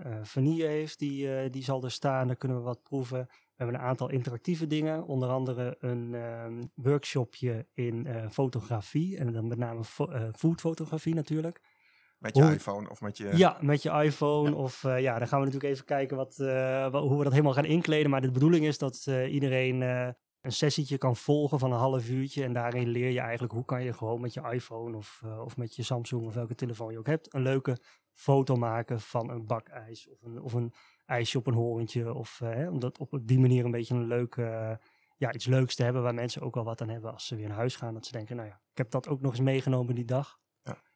eh 0.04 0.18
vanille 0.24 0.66
heeft. 0.66 1.00
Die, 1.00 1.36
eh, 1.38 1.52
die 1.52 1.64
zal 1.64 1.84
er 1.84 1.92
staan. 1.92 2.28
Daar 2.28 2.36
kunnen 2.36 2.58
we 2.58 2.64
wat 2.64 2.84
proeven. 2.84 3.20
We 3.30 3.54
hebben 3.64 3.76
een 3.76 3.82
aantal 3.88 4.10
interactieve 4.10 4.68
dingen. 4.68 5.06
Onder 5.06 5.30
andere 5.30 5.76
een 5.80 6.14
ehm, 6.16 6.64
workshopje 6.76 7.68
in 7.74 8.08
fotografie. 8.32 9.18
En 9.18 9.32
dan 9.32 9.48
met 9.48 9.58
name 9.58 9.84
fo 9.84 10.10
foodfotografie 10.36 11.16
natuurlijk. 11.16 11.62
Met 12.18 12.36
je 12.36 12.44
Hoe- 12.44 12.54
iPhone 12.54 12.90
of 12.90 13.02
met 13.02 13.18
je... 13.18 13.30
Ja, 13.38 13.58
met 13.62 13.82
je 13.84 13.90
iPhone. 13.90 14.56
Of 14.56 14.82
ja, 14.82 15.20
dan 15.20 15.28
gaan 15.28 15.40
we 15.40 15.46
natuurlijk 15.46 15.74
even 15.74 15.86
kijken 15.86 16.18
wat, 16.18 16.36
wa- 16.38 17.02
hoe 17.02 17.18
we 17.18 17.24
dat 17.24 17.32
helemaal 17.32 17.54
gaan 17.54 17.66
inkleden. 17.66 18.10
Maar 18.12 18.22
de 18.22 18.32
bedoeling 18.32 18.66
is 18.66 18.78
dat 18.78 19.08
iedereen 19.30 19.80
een 20.44 20.52
sessietje 20.52 20.98
kan 20.98 21.16
volgen 21.16 21.60
van 21.60 21.72
een 21.72 21.78
half 21.78 22.10
uurtje. 22.10 22.44
En 22.44 22.54
daarin 22.54 22.88
leer 22.88 23.10
je 23.10 23.20
eigenlijk 23.20 23.54
hoe 23.54 23.66
kan 23.66 23.84
je 23.84 23.94
gewoon 23.94 24.22
met 24.22 24.34
je 24.34 24.42
iPhone 24.52 24.98
of, 24.98 25.22
eh, 25.24 25.42
of 25.42 25.58
met 25.58 25.76
je 25.76 25.84
Samsung 25.84 26.26
of 26.26 26.34
welke 26.34 26.56
telefoon 26.56 26.92
je 26.92 26.98
ook 26.98 27.08
hebt, 27.08 27.34
een 27.34 27.42
leuke 27.42 27.78
foto 28.14 28.56
maken 28.56 29.02
van 29.02 29.30
een 29.30 29.46
bak 29.46 29.68
ijs 29.68 30.10
of 30.10 30.22
een, 30.22 30.42
of 30.42 30.54
een 30.54 30.74
ijsje 31.06 31.38
op 31.38 31.48
een 31.48 31.54
horentje. 31.54 32.14
Of 32.14 32.42
eh, 32.42 32.50
hè, 32.50 32.70
om 32.70 32.80
dat 32.80 32.98
op 32.98 33.20
die 33.22 33.40
manier 33.40 33.66
een 33.66 33.72
beetje 33.72 33.96
een 33.96 34.08
leuke, 34.08 34.44
eh, 34.44 34.76
ja, 35.18 35.34
iets 35.34 35.46
leuks 35.46 35.76
te 35.76 35.84
hebben 35.84 36.02
waar 36.02 36.14
mensen 36.14 36.42
ook 36.42 36.56
wel 36.56 36.64
wat 36.64 36.82
aan 36.82 36.90
hebben 36.90 37.14
als 37.14 37.28
ze 37.28 37.36
weer 37.36 37.48
naar 37.48 37.58
huis 37.58 37.76
gaan. 37.76 37.94
Dat 37.94 38.06
ze 38.06 38.12
denken, 38.12 38.36
nou 38.36 38.48
ja, 38.48 38.62
ik 38.72 38.78
heb 38.78 38.92
dat 38.92 39.08
ook 39.08 39.22
nog 39.22 39.32
eens 39.32 39.42
meegenomen 39.42 39.96
die 39.96 40.06
dag. 40.06 40.42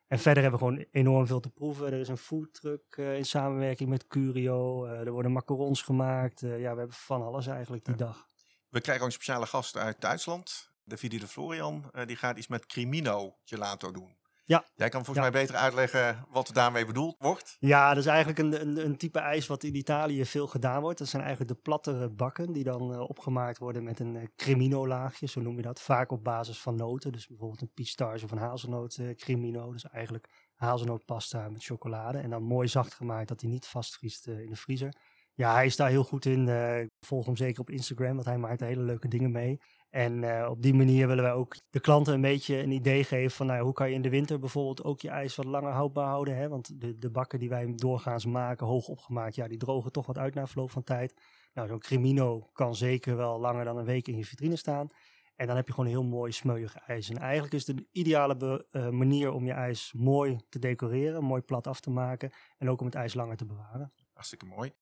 En 0.07 0.19
verder 0.19 0.43
hebben 0.43 0.59
we 0.59 0.65
gewoon 0.65 0.85
enorm 0.91 1.27
veel 1.27 1.39
te 1.39 1.49
proeven. 1.49 1.85
Er 1.85 1.99
is 1.99 2.07
een 2.07 2.17
foodtruck 2.17 2.97
in 2.97 3.25
samenwerking 3.25 3.89
met 3.89 4.07
Curio. 4.07 4.85
Er 4.85 5.11
worden 5.11 5.31
macarons 5.31 5.81
gemaakt. 5.81 6.39
Ja, 6.39 6.73
we 6.73 6.79
hebben 6.79 6.91
van 6.91 7.21
alles 7.21 7.47
eigenlijk 7.47 7.85
die 7.85 7.95
dag. 7.95 8.27
We 8.69 8.81
krijgen 8.81 9.03
ook 9.03 9.09
een 9.09 9.15
speciale 9.15 9.45
gast 9.45 9.77
uit 9.77 10.01
Duitsland. 10.01 10.71
De 10.83 10.97
Vidi 10.97 11.19
de 11.19 11.27
Florian. 11.27 11.89
eh, 11.91 12.05
die 12.05 12.15
gaat 12.15 12.37
iets 12.37 12.47
met 12.47 12.65
Crimino 12.65 13.37
gelato 13.43 13.91
doen. 13.91 14.15
Ja. 14.45 14.65
Jij 14.75 14.89
kan 14.89 15.05
volgens 15.05 15.25
Ja. 15.25 15.31
mij 15.31 15.41
beter 15.41 15.55
uitleggen 15.55 16.25
wat 16.29 16.47
er 16.47 16.53
daarmee 16.53 16.85
bedoeld 16.85 17.15
wordt. 17.19 17.57
Ja, 17.59 17.89
dat 17.89 17.97
is 17.97 18.05
eigenlijk 18.05 18.39
een, 18.39 18.61
een, 18.61 18.85
een 18.85 18.97
type 18.97 19.19
ijs 19.19 19.47
wat 19.47 19.63
in 19.63 19.75
Italië 19.75 20.25
veel 20.25 20.47
gedaan 20.47 20.81
wordt. 20.81 20.99
Dat 20.99 21.07
zijn 21.07 21.23
eigenlijk 21.23 21.53
de 21.53 21.61
plattere 21.61 22.09
bakken 22.09 22.51
die 22.53 22.63
dan 22.63 22.93
eh, 22.93 22.99
opgemaakt 22.99 23.57
worden 23.57 23.83
met 23.83 23.99
een 23.99 24.15
eh, 24.15 24.27
Crimino-laagje, 24.35 25.27
zo 25.27 25.41
noem 25.41 25.55
je 25.55 25.61
dat. 25.61 25.81
Vaak 25.81 26.11
op 26.11 26.23
basis 26.23 26.59
van 26.59 26.75
noten, 26.75 27.11
dus 27.11 27.27
bijvoorbeeld 27.27 27.61
een 27.61 27.71
pistage 27.73 28.23
of 28.25 28.31
een 28.31 28.37
hazelnoot 28.37 28.95
eh, 28.97 29.15
Crimino. 29.15 29.71
Dus 29.71 29.83
eigenlijk 29.89 30.29
hazelnootpasta 30.55 31.49
met 31.49 31.63
chocolade. 31.63 32.17
En 32.17 32.29
dan 32.29 32.43
mooi 32.43 32.67
zacht 32.67 32.93
gemaakt 32.93 33.27
dat 33.27 33.41
hij 33.41 33.49
niet 33.49 33.65
vastvriest 33.65 34.27
in 34.27 34.49
de 34.49 34.55
vriezer. 34.55 34.93
Ja, 35.37 35.53
hij 35.53 35.65
is 35.65 35.75
daar 35.75 35.89
heel 35.89 36.03
goed 36.03 36.25
in. 36.25 36.47
Eh, 36.47 36.81
ik 36.81 36.89
volg 37.05 37.25
hem 37.25 37.35
zeker 37.35 37.61
op 37.61 37.69
Instagram, 37.69 38.13
want 38.13 38.25
hij 38.25 38.37
maakt 38.37 38.59
hele 38.59 38.81
leuke 38.81 39.07
dingen 39.07 39.31
mee. 39.31 39.59
En 39.89 40.23
eh, 40.23 40.49
op 40.49 40.61
die 40.61 40.73
manier 40.73 41.07
willen 41.07 41.23
wij 41.23 41.33
ook 41.33 41.55
de 41.69 41.79
klanten 41.79 42.13
een 42.13 42.21
beetje 42.21 42.57
een 42.57 42.71
idee 42.71 43.03
geven 43.03 43.31
van 43.31 43.45
nou, 43.45 43.63
hoe 43.63 43.73
kan 43.73 43.89
je 43.89 43.95
in 43.95 44.01
de 44.01 44.09
winter 44.09 44.39
bijvoorbeeld 44.39 44.83
ook 44.83 45.01
je 45.01 45.09
ijs 45.09 45.35
wat 45.35 45.45
langer 45.45 45.71
houdbaar 45.71 46.07
houden. 46.07 46.37
Hè? 46.37 46.49
Want 46.49 46.81
de, 46.81 46.97
de 46.97 47.09
bakken 47.09 47.39
die 47.39 47.49
wij 47.49 47.73
doorgaans 47.75 48.25
maken, 48.25 48.67
hoog 48.67 48.87
opgemaakt, 48.87 49.35
ja, 49.35 49.47
die 49.47 49.57
drogen 49.57 49.91
toch 49.91 50.05
wat 50.05 50.17
uit 50.17 50.33
na 50.33 50.47
verloop 50.47 50.71
van 50.71 50.83
tijd. 50.83 51.21
Nou, 51.53 51.67
zo'n 51.67 51.79
Crimino 51.79 52.49
kan 52.53 52.75
zeker 52.75 53.15
wel 53.15 53.39
langer 53.39 53.65
dan 53.65 53.77
een 53.77 53.85
week 53.85 54.07
in 54.07 54.17
je 54.17 54.25
vitrine 54.25 54.55
staan. 54.55 54.87
En 55.35 55.47
dan 55.47 55.55
heb 55.55 55.67
je 55.67 55.73
gewoon 55.73 55.89
een 55.89 55.95
heel 55.95 56.09
mooi 56.09 56.31
smeuig 56.31 56.77
ijs. 56.77 57.09
En 57.09 57.17
eigenlijk 57.17 57.53
is 57.53 57.67
het 57.67 57.77
de 57.77 57.87
ideale 57.91 58.65
eh, 58.71 58.89
manier 58.89 59.31
om 59.31 59.45
je 59.45 59.51
ijs 59.53 59.93
mooi 59.93 60.39
te 60.49 60.59
decoreren, 60.59 61.23
mooi 61.23 61.41
plat 61.41 61.67
af 61.67 61.79
te 61.79 61.89
maken. 61.89 62.31
En 62.57 62.69
ook 62.69 62.79
om 62.79 62.85
het 62.85 62.95
ijs 62.95 63.13
langer 63.13 63.37
te 63.37 63.45
bewaren. 63.45 63.93
Hartstikke 64.13 64.45
mooi. 64.45 64.73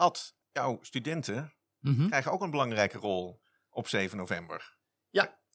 Ad, 0.00 0.34
jouw 0.52 0.78
studenten 0.82 1.54
krijgen 2.06 2.32
ook 2.32 2.42
een 2.42 2.50
belangrijke 2.50 2.98
rol 2.98 3.42
op 3.70 3.88
7 3.88 4.16
november. 4.16 4.78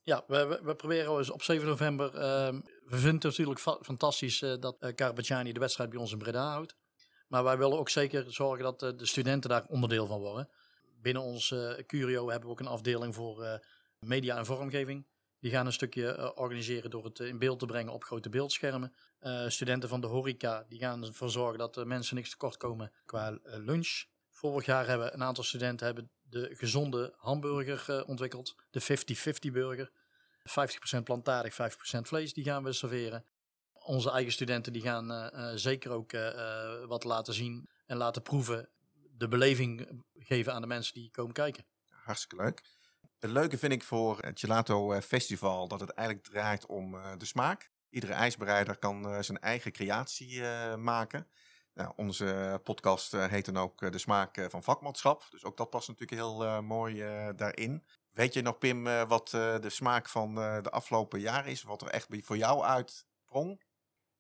Ja, 0.04 0.24
we, 0.28 0.46
we, 0.46 0.60
we 0.64 0.76
proberen 0.76 1.18
dus 1.18 1.30
op 1.30 1.44
7 1.44 1.68
november. 1.68 2.16
ehm, 2.16 2.56
we 2.86 2.96
vinden 2.98 3.14
het 3.14 3.24
natuurlijk 3.24 3.60
fa- 3.60 3.80
fantastisch 3.82 4.42
eh, 4.42 4.54
dat 4.60 4.78
uh, 4.80 5.44
de 5.54 5.60
wedstrijd 5.60 5.90
bij 5.90 6.00
ons 6.00 6.12
in 6.12 6.18
Breda 6.18 6.50
houdt. 6.52 6.76
Maar 7.28 7.44
wij 7.44 7.58
willen 7.58 7.78
ook 7.78 7.90
zeker 7.90 8.34
zorgen 8.34 8.64
dat 8.64 8.84
eh, 8.84 8.90
de 8.96 9.06
studenten 9.06 9.50
daar 9.50 9.66
onderdeel 9.66 10.06
van 10.08 10.20
worden. 10.20 10.50
Binnen 11.02 11.24
ons 11.24 11.54
Curio 11.86 12.30
hebben 12.30 12.46
we 12.48 12.54
ook 12.54 12.60
een 12.60 12.68
afdeling 12.68 13.16
voor 13.16 13.62
media 14.00 14.38
en 14.38 14.46
vormgeving. 14.46 15.08
Die 15.40 15.52
gaan 15.52 15.66
een 15.66 15.74
stukje 15.74 16.36
organiseren 16.36 16.90
door 16.90 17.04
het 17.04 17.20
in 17.20 17.40
beeld 17.40 17.60
te 17.60 17.66
brengen 17.66 17.94
op 17.94 18.04
grote 18.04 18.30
beeldschermen. 18.30 18.94
Studenten 19.48 19.90
van 19.90 20.02
de 20.02 20.08
horeca 20.08 20.66
die 20.70 20.80
gaan 20.80 21.04
ervoor 21.06 21.30
zorgen 21.30 21.58
dat 21.58 21.74
de 21.74 21.86
mensen 21.86 22.16
niks 22.16 22.30
tekort 22.30 22.58
komen 22.58 22.92
qua 23.06 23.40
lunch. 23.42 24.06
Vorig 24.36 24.66
jaar 24.66 24.88
hebben 24.88 25.14
een 25.14 25.24
aantal 25.24 25.44
studenten 25.44 25.86
hebben 25.86 26.10
de 26.30 26.56
gezonde 26.56 27.14
hamburger 27.18 27.86
uh, 27.90 28.08
ontwikkeld. 28.10 28.56
De 28.70 28.82
50-50 28.82 29.52
burger. 29.52 29.92
50% 31.00 31.04
plantaardig, 31.04 31.54
50% 31.54 31.56
vlees, 32.02 32.34
die 32.34 32.44
gaan 32.44 32.64
we 32.64 32.74
serveren. 32.74 33.26
Onze 33.74 34.12
eigen 34.12 34.32
studenten 34.32 34.74
die 34.74 34.82
gaan 34.82 35.12
uh, 35.12 35.52
zeker 35.56 35.92
ook 35.92 36.12
wat 36.88 37.04
laten 37.04 37.34
zien 37.34 37.70
en 37.86 37.98
laten 37.98 38.22
proeven. 38.22 38.70
De 39.18 39.28
beleving 39.28 40.04
geven 40.14 40.54
aan 40.54 40.62
de 40.62 40.68
mensen 40.68 40.94
die 40.94 41.12
komen 41.12 41.34
kijken. 41.34 41.66
Hartstikke 41.90 42.36
leuk. 42.36 42.62
Het 43.20 43.32
leuke 43.32 43.58
vind 43.58 43.74
ik 43.74 43.84
voor 43.84 44.20
het 44.20 44.40
Gelato 44.40 45.02
Festival 45.02 45.68
dat 45.68 45.80
het 45.80 45.90
eigenlijk 45.90 46.28
draait 46.28 46.66
om 46.66 46.92
de 47.18 47.26
smaak. 47.26 47.72
Iedere 47.90 48.14
ijsbereider 48.14 48.78
kan 48.78 49.24
zijn 49.24 49.40
eigen 49.40 49.72
creatie 49.72 50.42
maken. 50.76 51.28
Nou, 51.76 51.94
onze 51.96 52.60
podcast 52.64 53.12
heet 53.12 53.46
dan 53.46 53.58
ook 53.58 53.92
De 53.92 53.98
Smaak 53.98 54.46
van 54.50 54.64
Vakmanschap. 54.64 55.28
Dus 55.30 55.44
ook 55.46 55.58
dat 55.58 55.70
past 55.70 55.88
natuurlijk 55.88 56.22
heel 56.22 56.62
mooi 56.62 57.04
daarin. 57.36 57.84
Weet 58.12 58.34
je 58.34 58.42
nog, 58.42 58.58
Pim, 58.58 58.84
wat 59.08 59.30
de 59.30 59.70
smaak 59.70 60.10
van 60.10 60.36
de 60.36 60.70
afgelopen 60.70 61.20
jaren 61.20 61.52
is? 61.52 61.64
Wat 61.64 61.82
er 61.82 61.88
echt 61.88 62.08
voor 62.22 62.38
jou 62.38 62.64
uitsprong? 62.64 63.64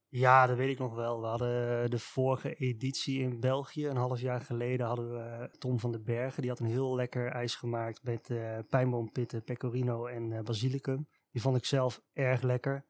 Ja, 0.07 0.47
dat 0.47 0.57
weet 0.57 0.69
ik 0.69 0.79
nog 0.79 0.95
wel. 0.95 1.21
We 1.21 1.27
hadden 1.27 1.89
de 1.89 1.99
vorige 1.99 2.55
editie 2.55 3.19
in 3.19 3.39
België, 3.39 3.87
een 3.87 3.97
half 3.97 4.19
jaar 4.19 4.41
geleden, 4.41 4.85
hadden 4.85 5.11
we 5.11 5.49
Tom 5.57 5.79
van 5.79 5.91
den 5.91 6.03
Bergen. 6.03 6.41
Die 6.41 6.51
had 6.51 6.59
een 6.59 6.65
heel 6.65 6.95
lekker 6.95 7.27
ijs 7.27 7.55
gemaakt 7.55 8.03
met 8.03 8.29
pijnboompitten, 8.69 9.43
pecorino 9.43 10.05
en 10.05 10.43
basilicum. 10.43 11.07
Die 11.31 11.41
vond 11.41 11.57
ik 11.57 11.65
zelf 11.65 12.01
erg 12.13 12.41
lekker. 12.41 12.85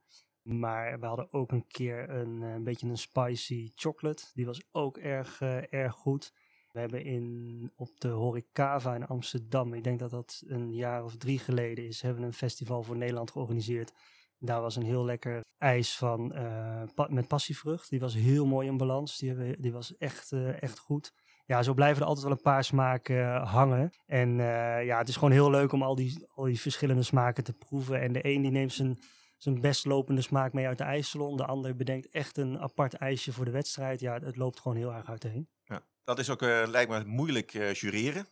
Maar 0.46 1.00
we 1.00 1.06
hadden 1.06 1.34
ook 1.34 1.52
een 1.52 1.68
keer 1.68 2.10
een, 2.10 2.42
een 2.42 2.64
beetje 2.64 2.88
een 2.88 2.98
spicy 2.98 3.72
chocolate. 3.76 4.24
Die 4.34 4.46
was 4.46 4.62
ook 4.72 4.98
erg, 4.98 5.42
uh, 5.42 5.74
erg 5.74 5.94
goed. 5.94 6.34
We 6.72 6.80
hebben 6.80 7.04
in, 7.04 7.72
op 7.76 8.00
de 8.00 8.08
Horecava 8.08 8.96
in 8.96 9.08
Amsterdam, 9.08 9.74
ik 9.74 9.84
denk 9.84 10.00
dat 10.00 10.10
dat 10.10 10.44
een 10.48 10.74
jaar 10.74 11.04
of 11.04 11.16
drie 11.18 11.40
geleden 11.40 11.88
is, 11.88 12.02
hebben 12.02 12.22
we 12.22 12.28
een 12.28 12.34
festival 12.34 12.84
voor 12.84 12.98
Nederland 12.98 13.32
georganiseerd. 13.32 13.94
Daar 14.40 14.62
was 14.62 14.76
een 14.76 14.84
heel 14.84 15.06
lekker 15.06 15.44
ijs 15.58 15.98
van, 15.98 16.34
pa 16.96 17.08
met 17.10 17.28
passievrucht. 17.28 17.90
Die 17.90 18.00
was 18.00 18.14
heel 18.14 18.46
mooi 18.46 18.68
in 18.68 18.78
balans. 18.78 19.18
Die, 19.18 19.62
die 19.62 19.72
was 19.72 19.98
echt, 19.98 20.32
echt 20.60 20.80
goed. 20.80 21.14
Ja, 21.46 21.64
zo 21.64 21.74
blijven 21.74 22.02
er 22.02 22.08
altijd 22.08 22.26
wel 22.26 22.36
een 22.36 22.42
paar 22.42 22.64
smaken 22.64 23.42
hangen. 23.42 23.92
En 24.06 24.36
ja, 24.86 24.98
het 24.98 25.08
is 25.08 25.16
gewoon 25.16 25.32
heel 25.32 25.50
leuk 25.50 25.72
om 25.72 25.84
al 25.84 25.96
die, 25.96 26.26
al 26.34 26.44
die 26.44 26.60
verschillende 26.60 27.04
smaken 27.04 27.44
te 27.44 27.54
proeven. 27.54 28.02
En 28.02 28.14
de 28.14 28.28
een 28.28 28.42
die 28.42 28.52
neemt 28.52 28.74
zijn, 28.74 28.98
zijn 29.38 29.62
best 29.62 29.86
lopende 29.86 30.22
smaak 30.22 30.54
mee 30.54 30.68
uit 30.68 30.78
de 30.78 30.84
ijssalon. 30.84 31.38
De 31.38 31.46
ander 31.46 31.76
bedenkt 31.76 32.10
echt 32.10 32.38
een 32.38 32.60
apart 32.60 32.94
ijsje 32.94 33.34
voor 33.34 33.46
de 33.46 33.52
wedstrijd. 33.52 34.00
Ja, 34.00 34.20
het 34.20 34.36
loopt 34.36 34.60
gewoon 34.60 34.78
heel 34.78 34.94
erg 34.94 35.10
uiteen. 35.10 35.50
Ja, 35.64 35.82
dat 36.04 36.20
is 36.20 36.30
ook, 36.30 36.42
lijkt 36.42 36.90
me, 36.90 37.04
moeilijk 37.06 37.52
jureren. 37.52 38.28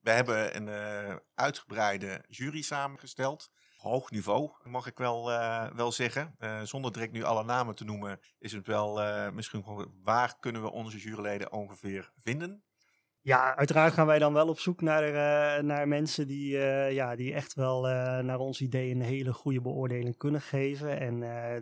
We 0.00 0.10
hebben 0.10 0.56
een 0.56 1.20
uitgebreide 1.34 2.24
jury 2.28 2.62
samengesteld 2.62 3.50
hoog 3.76 4.10
niveau, 4.10 4.50
mag 4.62 4.86
ik 4.86 4.98
wel, 4.98 5.26
wel 5.74 5.92
zeggen. 5.92 6.36
Zonder 6.62 6.92
direct 6.92 7.12
nu 7.12 7.22
alle 7.22 7.44
namen 7.44 7.74
te 7.74 7.84
noemen, 7.84 8.20
is 8.38 8.52
het 8.52 8.66
wel 8.66 8.94
misschien 9.32 9.64
gewoon 9.64 9.94
waar 10.02 10.38
kunnen 10.40 10.62
we 10.62 10.70
onze 10.70 10.98
juryleden 10.98 11.52
ongeveer 11.52 12.12
vinden? 12.18 12.62
Ja, 13.22 13.56
uiteraard 13.56 13.92
gaan 13.92 14.06
wij 14.06 14.18
dan 14.18 14.32
wel 14.32 14.48
op 14.48 14.58
zoek 14.58 14.80
naar, 14.80 15.64
naar 15.64 15.88
mensen 15.88 16.26
die, 16.26 16.58
ja, 16.92 17.16
die 17.16 17.34
echt 17.34 17.54
wel 17.54 17.82
naar 18.22 18.38
ons 18.38 18.60
idee 18.60 18.90
een 18.90 19.00
hele 19.00 19.32
goede 19.32 19.60
beoordeling 19.60 20.16
kunnen 20.16 20.40
geven. 20.40 21.00
En 21.00 21.18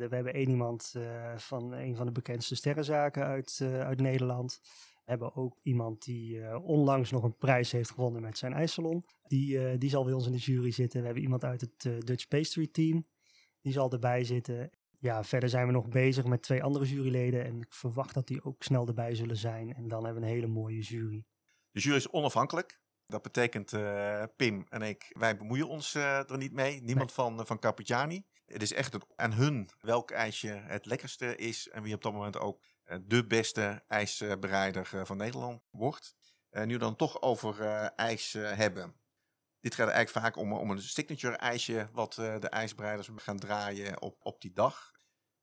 we 0.09 0.15
hebben 0.15 0.35
één 0.35 0.49
iemand 0.49 0.95
van 1.37 1.73
een 1.73 1.97
van 1.97 2.07
de 2.07 2.13
bekendste 2.13 2.57
sterrenzaken 2.57 3.25
uit, 3.25 3.61
uit 3.63 4.01
Nederland 4.01 4.61
hebben 5.05 5.37
ook 5.37 5.59
iemand 5.63 6.05
die 6.05 6.59
onlangs 6.61 7.11
nog 7.11 7.23
een 7.23 7.37
prijs 7.37 7.73
heeft 7.73 7.91
gewonnen 7.91 8.23
met 8.23 8.39
zijn 8.39 8.53
ijssalon. 8.53 9.05
Die, 9.27 9.79
die 9.79 9.91
zal 9.91 10.05
bij 10.05 10.13
ons 10.13 10.27
in 10.27 10.33
de 10.33 10.39
jury 10.39 10.71
zitten. 10.71 10.99
We 11.01 11.05
hebben 11.05 11.25
iemand 11.25 11.45
uit 11.45 11.61
het 11.61 12.07
Dutch 12.07 12.29
Pastry 12.29 12.67
Team. 12.67 13.05
Die 13.61 13.73
zal 13.73 13.93
erbij 13.93 14.25
zitten. 14.25 14.71
Ja, 14.99 15.25
verder 15.25 15.49
zijn 15.49 15.67
we 15.67 15.73
nog 15.73 15.89
bezig 15.89 16.25
met 16.25 16.43
twee 16.43 16.63
andere 16.63 16.85
juryleden. 16.85 17.45
En 17.45 17.61
ik 17.61 17.75
verwacht 17.75 18.15
dat 18.15 18.27
die 18.27 18.45
ook 18.45 18.63
snel 18.63 18.87
erbij 18.87 19.15
zullen 19.15 19.37
zijn. 19.37 19.75
En 19.75 19.89
dan 19.89 20.05
hebben 20.05 20.23
we 20.23 20.29
een 20.29 20.35
hele 20.35 20.47
mooie 20.47 20.81
jury. 20.81 21.25
De 21.77 21.83
jury 21.83 21.97
is 21.97 22.11
onafhankelijk. 22.11 22.81
Dat 23.07 23.23
betekent 23.23 23.71
Pim 24.37 24.67
en 24.69 24.83
ik, 24.83 25.07
wij 25.19 25.37
bemoeien 25.37 25.69
ons 25.69 25.95
er 25.95 26.37
niet 26.37 26.53
mee. 26.53 26.83
Niemand 26.83 27.17
nee. 27.17 27.27
van, 27.27 27.47
van 27.47 27.59
Capitani. 27.59 28.27
Het 28.47 28.63
is 28.63 28.73
echt 28.73 28.97
aan 29.17 29.33
hun 29.33 29.71
welk 29.81 30.11
ijsje 30.11 30.49
het 30.49 30.87
lekkerste 30.87 31.37
is. 31.37 31.69
En 31.69 31.83
wie 31.83 31.95
op 31.95 32.03
dat 32.03 32.13
moment 32.13 32.39
ook 32.39 32.65
eh, 32.85 32.99
de 33.03 33.27
beste 33.27 33.83
ijsbereider 33.87 34.91
eh, 34.93 35.05
van 35.05 35.17
Nederland 35.17 35.63
wordt. 35.71 36.17
Eh, 36.51 36.65
nu 36.65 36.73
we 36.73 36.79
dan 36.79 36.97
toch 36.97 37.23
over 37.23 37.63
ijs 37.97 38.33
hebben. 38.33 38.97
Dit 39.61 39.75
gaat 39.75 39.89
eigenlijk 39.89 40.27
vaak 40.27 40.37
om, 40.37 40.53
om 40.53 40.71
een 40.71 40.83
signature 40.83 41.37
ijsje 41.37 41.89
wat 41.93 42.15
de 42.15 42.49
ijsbereiders 42.49 43.09
gaan 43.17 43.39
draaien 43.39 44.03
op, 44.03 44.17
op 44.23 44.41
die 44.41 44.53
dag. 44.53 44.93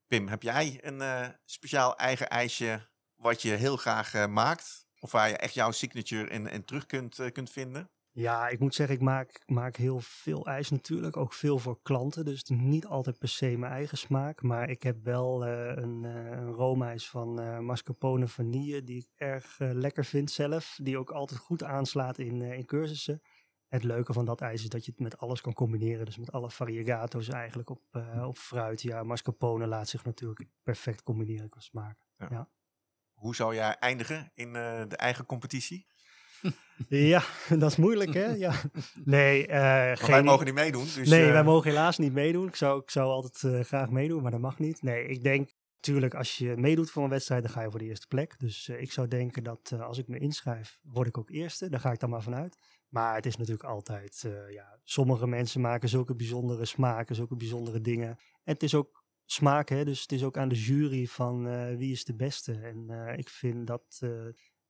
Pim, 0.08 0.28
heb 0.28 0.42
jij 0.42 0.80
een 0.82 1.34
speciaal 1.46 1.98
eigen 1.98 2.30
ijsje 2.30 2.90
wat 3.16 3.42
je 3.42 3.52
heel 3.52 3.78
graag 3.78 4.28
maakt? 4.28 4.88
Of 5.04 5.12
waar 5.12 5.30
je 5.30 5.38
echt 5.38 5.54
jouw 5.54 5.72
signature 5.72 6.30
in, 6.30 6.48
in 6.48 6.66
terug 6.66 6.86
kunt, 6.86 7.32
kunt 7.32 7.50
vinden? 7.50 7.90
Ja, 8.12 8.48
ik 8.48 8.60
moet 8.60 8.76
zeggen, 8.76 8.96
ik 8.96 9.02
maak, 9.02 9.44
maak 9.46 9.76
heel 9.76 10.00
veel 10.00 10.46
ijs 10.46 10.70
natuurlijk. 10.70 11.18
Ook 11.18 11.34
veel 11.34 11.60
voor 11.60 11.82
klanten. 11.82 12.26
Dus 12.26 12.44
niet 12.44 12.86
altijd 12.86 13.18
per 13.18 13.28
se 13.28 13.58
mijn 13.58 13.72
eigen 13.72 13.98
smaak. 13.98 14.42
Maar 14.42 14.70
ik 14.70 14.84
heb 14.84 15.04
wel 15.04 15.48
uh, 15.48 15.76
een, 15.76 16.04
uh, 16.04 16.30
een 16.32 16.52
roomijs 16.52 17.10
van 17.10 17.42
uh, 17.42 17.60
mascarpone 17.60 18.28
vanille. 18.28 18.84
Die 18.84 18.98
ik 18.98 19.10
erg 19.16 19.56
lekker 19.60 20.06
vind 20.06 20.32
zelf. 20.32 20.80
Die 20.82 20.98
ook 20.98 21.12
altijd 21.12 21.40
goed 21.40 21.64
aanslaat 21.64 22.18
in, 22.18 22.42
in 22.42 22.66
cursussen. 22.66 23.22
Het 23.68 23.84
leuke 23.84 24.14
van 24.14 24.26
dat 24.26 24.42
ijs 24.42 24.64
is 24.64 24.70
dat 24.70 24.86
je 24.86 24.92
het 24.92 25.00
met 25.00 25.18
alles 25.18 25.42
kan 25.42 25.54
combineren. 25.54 26.06
Dus 26.06 26.18
met 26.18 26.32
alle 26.32 26.50
variegato's 26.50 27.30
eigenlijk 27.30 27.70
op, 27.70 27.82
op 28.26 28.38
fruit. 28.38 28.82
Ja, 28.82 29.04
mascarpone 29.04 29.68
laat 29.68 29.90
zich 29.90 30.06
natuurlijk 30.06 30.46
perfect 30.64 31.04
combineren 31.04 31.50
qua 31.50 31.60
smaak. 31.60 31.98
Ja. 32.18 32.28
ja. 32.30 32.50
Hoe 33.24 33.36
zou 33.36 33.56
jij 33.56 33.76
eindigen 33.80 34.32
in 34.34 34.54
de 34.54 34.96
eigen 34.96 35.26
competitie? 35.26 35.88
Ja, 36.88 37.24
dat 37.60 37.72
is 37.72 37.78
moeilijk, 37.78 38.14
hè? 38.14 38.26
Ja. 38.26 38.54
Nee, 39.04 39.48
uh, 39.48 39.92
geen... 39.94 40.12
wij 40.12 40.24
mogen 40.24 40.46
niet 40.46 40.54
meedoen. 40.54 40.84
Dus, 40.84 41.10
nee, 41.10 41.26
uh... 41.28 41.32
wij 41.32 41.44
mogen 41.44 41.70
helaas 41.70 41.98
niet 41.98 42.14
meedoen. 42.14 42.48
Ik 42.48 42.56
zou, 42.56 42.82
ik 42.82 42.90
zou 42.90 43.10
altijd 43.10 43.54
uh, 43.54 43.64
graag 43.64 43.90
meedoen, 43.90 44.22
maar 44.22 44.32
dat 44.32 44.40
mag 44.40 44.60
niet. 44.60 44.82
Nee, 44.82 45.08
ik 45.08 45.24
denk 45.24 45.50
natuurlijk 45.76 46.14
als 46.14 46.38
je 46.38 46.58
meedoet 46.58 46.92
voor 46.92 47.04
een 47.04 47.10
wedstrijd, 47.10 47.44
dan 47.44 47.52
ga 47.52 47.62
je 47.62 47.70
voor 47.70 47.80
de 47.80 47.86
eerste 47.86 48.08
plek. 48.08 48.40
Dus 48.40 48.70
ik 48.70 48.92
zou 48.92 49.08
denken 49.08 49.44
dat 49.44 49.74
als 49.80 49.98
ik 49.98 50.08
me 50.08 50.18
inschrijf, 50.18 50.80
word 50.82 51.08
ik 51.08 51.18
ook 51.18 51.30
eerste. 51.30 51.70
Daar 51.70 51.80
ga 51.80 51.92
ik 51.92 52.00
dan 52.00 52.10
maar 52.10 52.24
vanuit. 52.24 52.58
Maar 52.90 53.16
het 53.16 53.26
is 53.26 53.38
natuurlijk 53.38 53.70
altijd, 53.70 54.26
ja, 54.50 54.80
sommige 54.84 55.28
mensen 55.28 55.62
maken 55.62 55.90
zulke 55.90 56.16
bijzondere 56.16 56.66
smaken, 56.66 57.16
zulke 57.16 57.36
bijzondere 57.36 57.82
dingen. 57.82 58.08
En 58.44 58.54
het 58.54 58.64
is 58.64 58.76
ook 58.76 59.03
smaak, 59.26 59.70
hè? 59.70 59.86
Dus 59.86 60.02
het 60.02 60.12
is 60.12 60.24
ook 60.24 60.38
aan 60.38 60.50
de 60.50 60.62
jury 60.62 61.06
van 61.06 61.44
wie 61.78 61.92
is 61.92 62.06
de 62.06 62.16
beste. 62.16 62.54
En 62.54 62.90
ik 63.18 63.30
vind 63.30 63.68
dat, 63.68 64.02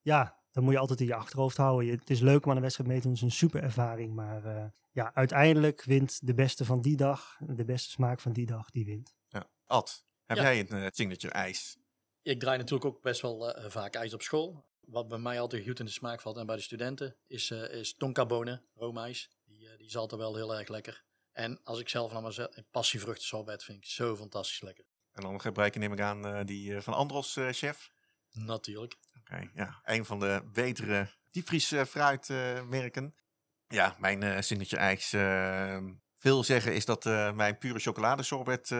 ja, 0.01 0.41
dat 0.51 0.63
moet 0.63 0.73
je 0.73 0.79
altijd 0.79 0.99
in 0.99 1.05
je 1.05 1.15
achterhoofd 1.15 1.57
houden. 1.57 1.85
Je, 1.85 1.91
het 1.91 2.09
is 2.09 2.19
leuk 2.19 2.43
om 2.43 2.49
aan 2.49 2.55
een 2.55 2.61
wedstrijd 2.61 2.89
mee 2.89 2.99
te 2.99 3.03
doen, 3.03 3.13
het 3.15 3.23
is 3.23 3.29
een 3.29 3.37
super 3.37 3.63
ervaring. 3.63 4.13
Maar 4.13 4.45
uh, 4.45 4.65
ja, 4.91 5.13
uiteindelijk 5.13 5.83
wint 5.83 6.27
de 6.27 6.33
beste 6.33 6.65
van 6.65 6.81
die 6.81 6.95
dag, 6.95 7.37
de 7.39 7.65
beste 7.65 7.89
smaak 7.89 8.19
van 8.19 8.33
die 8.33 8.45
dag, 8.45 8.69
die 8.69 8.85
wint. 8.85 9.15
Ja. 9.27 9.49
Ad, 9.65 10.05
heb 10.25 10.37
ja. 10.37 10.43
jij 10.43 10.59
een 10.59 10.77
uh, 10.77 10.87
signature 10.91 11.33
ijs? 11.33 11.77
Ik 12.21 12.39
draai 12.39 12.57
natuurlijk 12.57 12.85
ook 12.85 13.01
best 13.01 13.21
wel 13.21 13.57
uh, 13.57 13.69
vaak 13.69 13.95
ijs 13.95 14.13
op 14.13 14.21
school. 14.21 14.65
Wat 14.79 15.07
bij 15.07 15.17
mij 15.17 15.39
altijd 15.39 15.63
goed 15.65 15.79
in 15.79 15.85
de 15.85 15.91
smaak 15.91 16.21
valt 16.21 16.37
en 16.37 16.45
bij 16.45 16.55
de 16.55 16.61
studenten 16.61 17.15
is, 17.27 17.51
is 17.51 17.93
tonkabonen, 17.93 18.63
roomijs. 18.75 19.29
Die, 19.45 19.77
die 19.77 19.87
is 19.87 19.97
altijd 19.97 20.21
wel 20.21 20.35
heel 20.35 20.57
erg 20.57 20.67
lekker. 20.67 21.03
En 21.33 21.59
als 21.63 21.79
ik 21.79 21.89
zelf 21.89 22.11
naar 22.11 22.21
mezelf, 22.21 22.49
passievruchten 22.71 23.25
sorbet 23.25 23.63
vind 23.63 23.77
ik 23.77 23.89
zo 23.89 24.15
fantastisch 24.15 24.61
lekker. 24.61 24.85
En 25.11 25.21
dan 25.21 25.41
gebruik 25.41 25.73
je 25.73 25.79
neem 25.79 25.93
ik 25.93 25.99
aan 25.99 26.45
die 26.45 26.81
van 26.81 26.93
Andros 26.93 27.37
chef? 27.51 27.91
Natuurlijk. 28.31 28.95
Oké, 29.19 29.33
okay, 29.33 29.51
ja. 29.55 29.81
Een 29.83 30.05
van 30.05 30.19
de 30.19 30.41
betere 30.53 31.07
diepvries 31.31 31.73
fruitmerken. 31.87 33.15
ja, 33.67 33.95
mijn 33.99 34.21
uh, 34.21 34.41
zinnetje 34.41 34.77
ijs. 34.77 35.09
Veel 36.17 36.43
zeggen 36.43 36.73
is 36.73 36.85
dat 36.85 37.05
uh, 37.05 37.31
mijn 37.31 37.57
pure 37.57 37.79
chocoladesorbet 37.79 38.71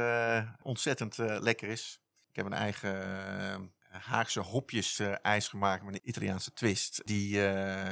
ontzettend 0.62 1.17
lekker 1.17 1.67
is. 1.69 2.00
Ik 2.29 2.36
heb 2.36 2.45
een 2.45 2.53
eigen 2.53 3.74
Haagse 3.89 4.39
hopjes 4.39 5.00
ijs 5.22 5.48
gemaakt 5.48 5.83
met 5.83 5.93
een 5.93 6.10
Italiaanse 6.10 6.53
twist. 6.53 7.01
Die 7.05 7.38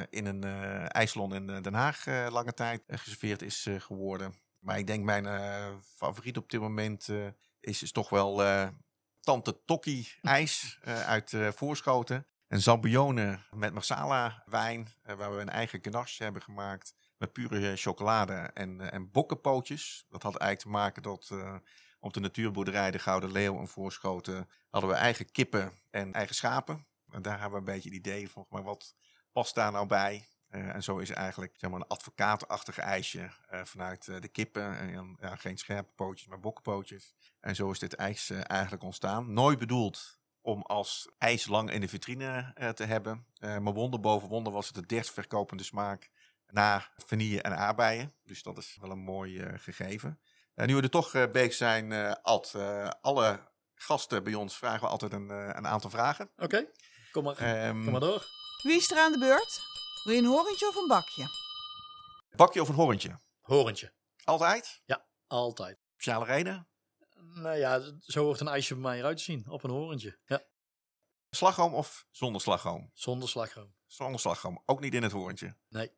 in 0.10 0.26
een 0.26 0.44
ijssalon 0.88 1.34
in 1.36 1.62
Den 1.62 1.74
Haag 1.74 2.06
lange 2.06 2.54
tijd 2.54 2.84
geserveerd 2.88 3.42
is 3.42 3.68
geworden. 3.78 4.34
Maar 4.62 4.78
ik 4.78 4.88
denk 4.88 5.04
mijn 5.04 5.26
favoriet 5.82 6.38
op 6.38 6.50
dit 6.50 6.60
moment 6.60 7.08
is, 7.60 7.84
is 7.84 7.92
toch 7.92 8.10
wel 8.10 8.42
Tante 9.20 9.64
Tokkie 9.66 10.08
ijs 10.22 10.80
uit 10.84 11.34
Voorschoten. 11.56 12.26
En 12.48 12.62
zambione 12.62 13.40
met 13.52 13.74
masala 13.74 14.44
wijn, 14.46 14.88
waar 15.04 15.36
we 15.36 15.42
een 15.42 15.50
eigen 15.50 15.80
ganache 15.82 16.24
hebben 16.24 16.42
gemaakt. 16.42 16.96
Met 17.18 17.32
pure 17.32 17.76
chocolade 17.76 18.34
en, 18.34 18.92
en 18.92 19.12
bokkenpootjes. 19.12 20.06
Dat 20.10 20.24
had 20.24 20.36
eigenlijk 20.36 20.62
te 20.62 20.84
maken 20.84 21.04
dat 21.04 21.32
op 22.00 22.14
de 22.14 22.20
natuurboerderij 22.20 22.92
de 22.92 23.00
Gouden 23.00 23.32
Leeuw 23.32 23.60
en 23.60 23.68
Voorschoten 23.68 24.50
hadden 24.70 24.90
we 24.90 24.96
eigen 24.96 25.32
kippen 25.32 25.72
en 25.90 26.14
eigen 26.14 26.36
schapen. 26.36 26.88
En 27.10 27.22
daar 27.22 27.40
hebben 27.40 27.52
we 27.52 27.58
een 27.58 27.74
beetje 27.74 27.90
het 27.90 27.98
idee 27.98 28.30
van 28.30 28.46
maar 28.50 28.64
wat 28.64 28.96
past 29.32 29.56
daar 29.56 29.72
nou 29.72 29.88
bij? 29.88 30.28
Eh, 30.52 30.76
en 30.76 30.84
zo 30.84 30.98
is 30.98 31.10
eigenlijk 31.10 31.54
zeg 31.58 31.70
maar, 31.70 31.80
een 31.80 31.88
advocatenachtig 31.88 32.78
ijsje 32.78 33.30
eh, 33.50 33.62
vanuit 33.64 34.08
eh, 34.08 34.20
de 34.22 34.28
kippen. 34.28 34.78
En 34.78 34.94
dan, 34.94 35.18
ja, 35.22 35.36
geen 35.36 35.58
scherpe 35.58 35.92
pootjes, 35.96 36.28
maar 36.28 36.40
bokkenpootjes. 36.40 37.14
En 37.40 37.56
zo 37.56 37.72
is 37.72 37.80
dit 37.80 37.96
ijs 37.96 38.30
eh, 38.30 38.40
eigenlijk 38.44 38.84
ontstaan. 38.84 39.34
Nooit 39.34 39.60
bedoeld 39.60 40.20
om 40.42 40.62
als 40.62 41.10
ijs 41.18 41.48
lang 41.48 41.72
in 41.72 41.82
de 41.82 41.88
vitrine 41.88 42.52
eh, 42.56 42.70
te 42.70 42.84
hebben. 42.84 43.26
Eh, 43.38 43.58
maar 43.58 43.74
wonder 43.74 44.00
boven 44.00 44.28
wonder 44.28 44.54
was 44.54 44.66
het 44.68 44.76
de 44.76 44.86
derde 44.86 45.12
verkopende 45.12 45.64
smaak 45.64 46.10
na 46.48 46.88
vanille 46.98 47.42
en 47.42 47.58
aardbeien. 47.58 48.14
Dus 48.24 48.44
dat 48.44 48.58
is 48.58 48.78
wel 48.82 48.92
een 48.92 49.00
mooi 49.04 49.58
gegeven. 49.60 50.20
En 50.56 50.68
nu 50.68 50.76
we 50.76 50.82
er 50.82 50.90
toch 50.90 51.32
bezig 51.32 51.54
zijn, 51.54 51.92
eh 51.92 52.12
Ad, 52.22 52.54
eh, 52.56 52.90
alle 53.02 53.40
gasten 53.76 54.24
bij 54.24 54.34
ons 54.34 54.58
vragen 54.58 54.82
we 54.82 54.88
altijd 54.88 55.14
een, 55.14 55.30
eh, 55.30 55.48
een 55.52 55.68
aantal 55.68 55.90
vragen. 55.90 56.30
Oké, 56.38 56.66
kom, 57.12 57.24
maar, 57.24 57.38
Ehm, 57.38 57.84
kom 57.84 57.92
maar 57.92 58.00
door. 58.00 58.26
Wie 58.64 58.76
is 58.76 58.92
er 58.92 58.98
aan 58.98 59.12
de 59.12 59.20
beurt? 59.20 59.62
Wil 60.04 60.14
je 60.14 60.20
een 60.20 60.26
horentje 60.26 60.68
of 60.68 60.76
een 60.76 60.88
bakje? 60.88 61.28
bakje 62.36 62.62
of 62.62 62.70
een 62.70 62.76
horentje? 62.76 63.20
Horentje. 63.42 63.94
Altijd? 64.24 64.82
Altijd. 65.28 65.80
Speciale 65.94 66.26
reden? 66.26 66.68
Nou 67.34 67.58
ja, 67.58 67.82
zo 68.00 68.24
hoort 68.24 68.40
een 68.40 68.48
ijsje 68.48 68.74
bij 68.74 68.84
mij 68.84 68.98
eruit 69.00 69.18
te 69.18 69.24
zien. 69.24 69.50
Op 69.50 69.64
een 69.64 69.70
horentje. 69.70 70.18
Ja, 70.26 70.44
Slagroom 71.30 71.74
of 71.74 72.06
zonder 72.12 72.42
slagroom? 72.42 72.90
zonder 72.94 73.30
slagroom. 73.30 73.76
Zonder 73.88 74.20
slagroom. 74.20 74.62
Ook 74.66 74.80
niet 74.80 74.94
in 74.94 75.04
het 75.04 75.12
horentje. 75.12 75.56
Nee. 75.70 75.92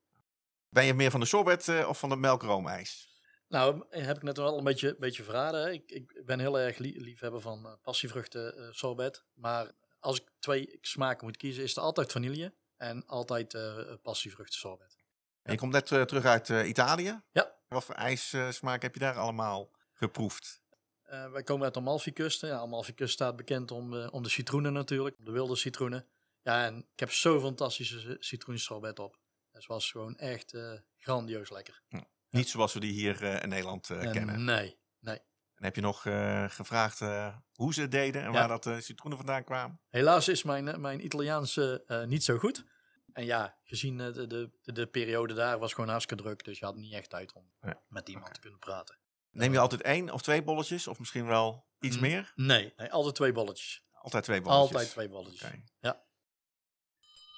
Ben 0.69 0.85
je 0.85 0.93
meer 0.93 1.11
van 1.11 1.19
de 1.19 1.25
sorbet 1.25 1.67
eh, 1.67 1.87
of 1.89 1.99
van 1.99 2.09
de 2.09 2.15
melkroomijs? 2.15 3.11
Nou, 3.47 3.85
heb 3.89 4.15
ik 4.17 4.23
net 4.23 4.37
wel 4.37 4.57
een 4.57 4.63
beetje, 4.63 4.95
beetje 4.99 5.23
verraden. 5.23 5.61
hè. 5.61 5.71
Ik, 5.71 5.91
ik 5.91 6.21
ben 6.25 6.39
heel 6.39 6.59
erg 6.59 6.77
lie- 6.77 6.99
liefhebber 7.01 7.41
van 7.41 7.65
eh, 7.65 7.73
passievruchten 7.81 8.57
eh, 8.57 8.71
sorbet. 8.71 9.25
Maar 9.33 9.71
als 9.99 10.19
ik 10.19 10.31
twee 10.39 10.77
smaken 10.81 11.25
moet 11.25 11.37
kiezen, 11.37 11.63
is 11.63 11.75
het 11.75 11.83
altijd 11.83 12.11
vanille 12.11 12.55
en 12.83 13.05
altijd 13.05 13.53
eh 13.53 13.77
passievruchten 14.01 14.59
sorbet. 14.59 14.97
En 15.41 15.51
je 15.51 15.57
komt 15.57 15.71
net 15.71 15.91
eh, 15.91 16.01
terug 16.01 16.25
uit 16.25 16.49
eh, 16.49 16.67
Italië. 16.67 17.21
Ja. 17.31 17.51
Wat 17.67 17.83
voor 17.83 17.95
ijssmaak 17.95 18.81
heb 18.81 18.93
je 18.93 18.99
daar 18.99 19.17
allemaal 19.17 19.71
geproefd? 19.93 20.61
Eh, 21.03 21.31
wij 21.31 21.43
komen 21.43 21.63
uit 21.65 21.73
de 21.73 21.79
Amalfi-kust. 21.79 22.41
Ja, 22.41 22.57
Amalfi-kust 22.57 23.13
staat 23.13 23.35
bekend 23.35 23.71
om, 23.71 23.93
eh, 23.93 24.07
om 24.13 24.23
de 24.23 24.29
citroenen 24.29 24.73
natuurlijk, 24.73 25.17
om 25.17 25.25
de 25.25 25.31
wilde 25.31 25.55
citroenen. 25.55 26.07
Ja, 26.41 26.65
en 26.65 26.77
ik 26.77 26.99
heb 26.99 27.11
zo 27.11 27.39
fantastische 27.39 28.15
citroensorbet 28.19 28.99
op. 28.99 29.19
Het 29.51 29.65
was 29.65 29.91
gewoon 29.91 30.15
echt 30.15 30.53
eh, 30.53 30.73
grandioos 30.97 31.49
lekker. 31.49 31.81
Niet 32.29 32.49
zoals 32.49 32.73
we 32.73 32.79
die 32.79 32.91
hier 32.93 33.23
eh, 33.23 33.41
in 33.43 33.49
Nederland 33.49 33.89
eh, 33.89 34.03
En 34.03 34.11
kennen. 34.11 34.43
nee, 34.43 34.79
nee. 34.99 35.19
En 35.55 35.63
heb 35.63 35.75
je 35.75 35.81
nog 35.81 36.05
eh, 36.05 36.49
gevraagd 36.49 37.01
eh, 37.01 37.35
hoe 37.53 37.73
ze 37.73 37.81
het 37.81 37.91
deden 37.91 38.21
en 38.21 38.31
Ja. 38.31 38.33
waar 38.39 38.47
dat 38.47 38.65
eh, 38.65 38.77
citroenen 38.79 39.17
vandaan 39.17 39.43
kwamen? 39.43 39.79
Helaas 39.89 40.27
is 40.27 40.43
mijn, 40.43 40.67
eh, 40.67 40.77
mijn 40.77 41.05
Italiaanse 41.05 41.83
eh, 41.87 42.03
niet 42.03 42.23
zo 42.23 42.37
goed. 42.37 42.65
En 43.13 43.25
ja, 43.25 43.57
gezien 43.63 43.97
de, 43.97 44.11
de, 44.27 44.27
de, 44.61 44.71
de 44.71 44.87
periode 44.87 45.33
daar 45.33 45.59
was 45.59 45.73
gewoon 45.73 45.89
hartstikke 45.89 46.23
druk. 46.23 46.43
Dus 46.43 46.59
je 46.59 46.65
had 46.65 46.75
niet 46.75 46.93
echt 46.93 47.09
tijd 47.09 47.33
om 47.33 47.51
Ja, 47.61 47.81
met 47.87 48.09
iemand 48.09 48.33
te 48.33 48.39
kunnen 48.39 48.59
praten. 48.59 48.97
Neem 49.31 49.51
je 49.51 49.59
altijd 49.59 49.81
één 49.81 50.09
of 50.09 50.21
twee 50.21 50.43
bolletjes? 50.43 50.87
Of 50.87 50.99
misschien 50.99 51.25
wel 51.25 51.67
iets 51.79 51.95
Mm. 51.95 52.01
meer? 52.01 52.31
Nee, 52.35 52.73
nee, 52.77 52.91
altijd 52.91 53.15
twee 53.15 53.31
bolletjes. 53.31 53.83
Altijd 53.91 54.23
twee 54.23 54.41
bolletjes. 54.41 54.69
Altijd 54.71 54.89
twee 54.89 55.09
bolletjes. 55.09 55.43
Oké. 55.43 56.01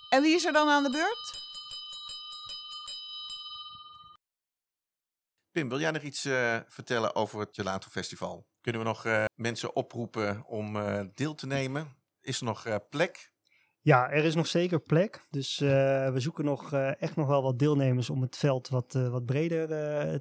En 0.09 0.21
wie 0.21 0.35
is 0.35 0.45
er 0.45 0.53
dan 0.53 0.69
aan 0.69 0.83
de 0.83 0.89
beurt? 0.89 1.43
Pim, 5.51 5.69
wil 5.69 5.79
jij 5.79 5.91
nog 5.91 6.01
iets 6.01 6.25
eh, 6.25 6.59
vertellen 6.67 7.15
over 7.15 7.39
het 7.39 7.55
Gelato 7.55 7.89
Festival? 7.89 8.47
Kunnen 8.61 8.81
we 8.81 8.87
nog 8.87 9.05
eh, 9.05 9.25
mensen 9.35 9.75
oproepen 9.75 10.43
om 10.45 10.75
eh, 10.75 11.03
deel 11.13 11.35
te 11.35 11.47
nemen? 11.47 11.95
Is 12.21 12.37
er 12.39 12.45
nog 12.45 12.65
eh, 12.65 12.75
plek? 12.89 13.33
Ja, 13.85 14.09
er 14.09 14.23
is 14.23 14.35
nog 14.35 14.47
zeker 14.47 14.79
plek. 14.79 15.25
Dus 15.29 15.61
eh, 15.61 15.67
we 16.11 16.19
zoeken 16.19 16.45
nog 16.45 16.73
eh, 16.73 17.01
echt 17.01 17.15
nog 17.15 17.27
wel 17.27 17.43
wat 17.43 17.59
deelnemers 17.59 18.09
om 18.09 18.21
het 18.21 18.37
veld 18.37 18.69
wat, 18.69 18.95
eh, 18.95 19.09
wat 19.09 19.25
breder 19.25 19.67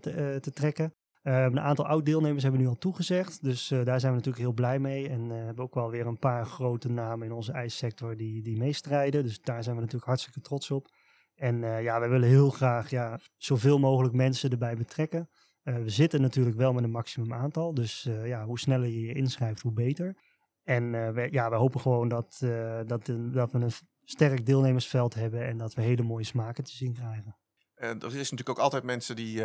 te, 0.00 0.38
te 0.40 0.50
trekken. 0.50 0.94
Een 1.22 1.60
aantal 1.60 1.86
oud-deelnemers 1.86 2.42
hebben 2.42 2.60
we 2.60 2.66
nu 2.66 2.72
al 2.72 2.78
toegezegd. 2.78 3.42
Dus 3.42 3.68
daar 3.68 4.00
zijn 4.00 4.12
we 4.12 4.18
natuurlijk 4.18 4.38
heel 4.44 4.52
blij 4.52 4.78
mee. 4.78 5.08
En 5.08 5.30
eh, 5.30 5.44
hebben 5.44 5.64
ook 5.64 5.74
wel 5.74 5.90
weer 5.90 6.06
een 6.06 6.18
paar 6.18 6.46
grote 6.46 6.90
namen 6.90 7.26
in 7.26 7.32
onze 7.32 7.52
ijssector 7.52 8.16
die, 8.16 8.42
die 8.42 8.56
meestrijden. 8.56 9.22
Dus 9.22 9.40
daar 9.40 9.62
zijn 9.62 9.74
we 9.74 9.80
natuurlijk 9.80 10.08
hartstikke 10.08 10.40
trots 10.40 10.70
op. 10.70 10.88
En 11.34 11.58
ja, 11.82 12.00
wij 12.00 12.08
willen 12.08 12.28
heel 12.28 12.50
graag 12.50 12.90
ja, 12.90 13.18
zoveel 13.36 13.78
mogelijk 13.78 14.14
mensen 14.14 14.50
erbij 14.50 14.76
betrekken. 14.76 15.28
We 15.62 15.90
zitten 15.90 16.20
natuurlijk 16.20 16.56
wel 16.56 16.72
met 16.72 16.84
een 16.84 16.90
maximum 16.90 17.32
aantal. 17.32 17.74
Dus 17.74 18.08
ja, 18.24 18.44
hoe 18.44 18.58
sneller 18.58 18.88
je 18.88 19.00
je 19.00 19.14
inschrijft, 19.14 19.62
hoe 19.62 19.72
beter. 19.72 20.16
En 20.64 20.94
eh, 20.94 21.10
we, 21.10 21.28
ja, 21.30 21.50
we 21.50 21.56
hopen 21.56 21.80
gewoon 21.80 22.08
dat, 22.08 22.38
eh, 22.40 22.80
dat, 22.86 23.06
dat 23.32 23.52
we 23.52 23.58
een 23.58 23.72
sterk 24.04 24.46
deelnemersveld 24.46 25.14
hebben 25.14 25.46
en 25.46 25.58
dat 25.58 25.74
we 25.74 25.82
hele 25.82 26.02
mooie 26.02 26.24
smaken 26.24 26.64
te 26.64 26.72
zien 26.72 26.94
krijgen. 26.94 27.36
Eh, 27.74 27.88
er 27.88 28.04
is 28.04 28.30
natuurlijk 28.30 28.48
ook 28.48 28.58
altijd 28.58 28.82
mensen 28.82 29.16
die 29.16 29.42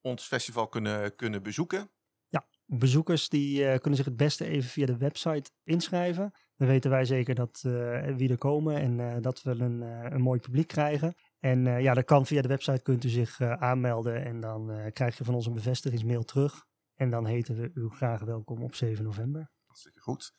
ons 0.00 0.26
festival 0.26 0.68
kunnen, 0.68 1.16
kunnen 1.16 1.42
bezoeken. 1.42 1.90
Bezoekers 2.68 3.28
die 3.28 3.78
kunnen 3.78 3.96
zich 3.96 4.04
het 4.04 4.16
beste 4.16 4.44
even 4.44 4.70
via 4.70 4.86
de 4.86 4.96
website 4.96 5.50
inschrijven. 5.64 6.32
Dan 6.56 6.68
weten 6.68 6.90
wij 6.90 7.04
zeker 7.04 7.34
dat, 7.34 7.60
wie 8.16 8.30
er 8.30 8.38
komen 8.38 8.76
en 8.76 9.22
dat 9.22 9.42
we 9.42 9.50
een, 9.50 9.80
een 10.12 10.20
mooi 10.20 10.40
publiek 10.40 10.68
krijgen. 10.68 11.14
En 11.38 11.64
ja, 11.82 11.94
dat 11.94 12.04
kan 12.04 12.26
via 12.26 12.42
de 12.42 12.48
website, 12.48 12.82
kunt 12.82 13.04
u 13.04 13.08
zich 13.08 13.40
aanmelden 13.40 14.24
en 14.24 14.40
dan 14.40 14.90
krijg 14.92 15.18
je 15.18 15.24
van 15.24 15.34
ons 15.34 15.46
een 15.46 15.54
bevestigingsmail 15.54 16.24
terug. 16.24 16.64
En 16.94 17.10
dan 17.10 17.26
heten 17.26 17.56
we 17.56 17.70
u 17.74 17.88
graag 17.88 18.20
welkom 18.20 18.62
op 18.62 18.74
7 18.74 19.04
november. 19.04 19.50
Hartstikke 19.66 20.00
goed. 20.00 20.34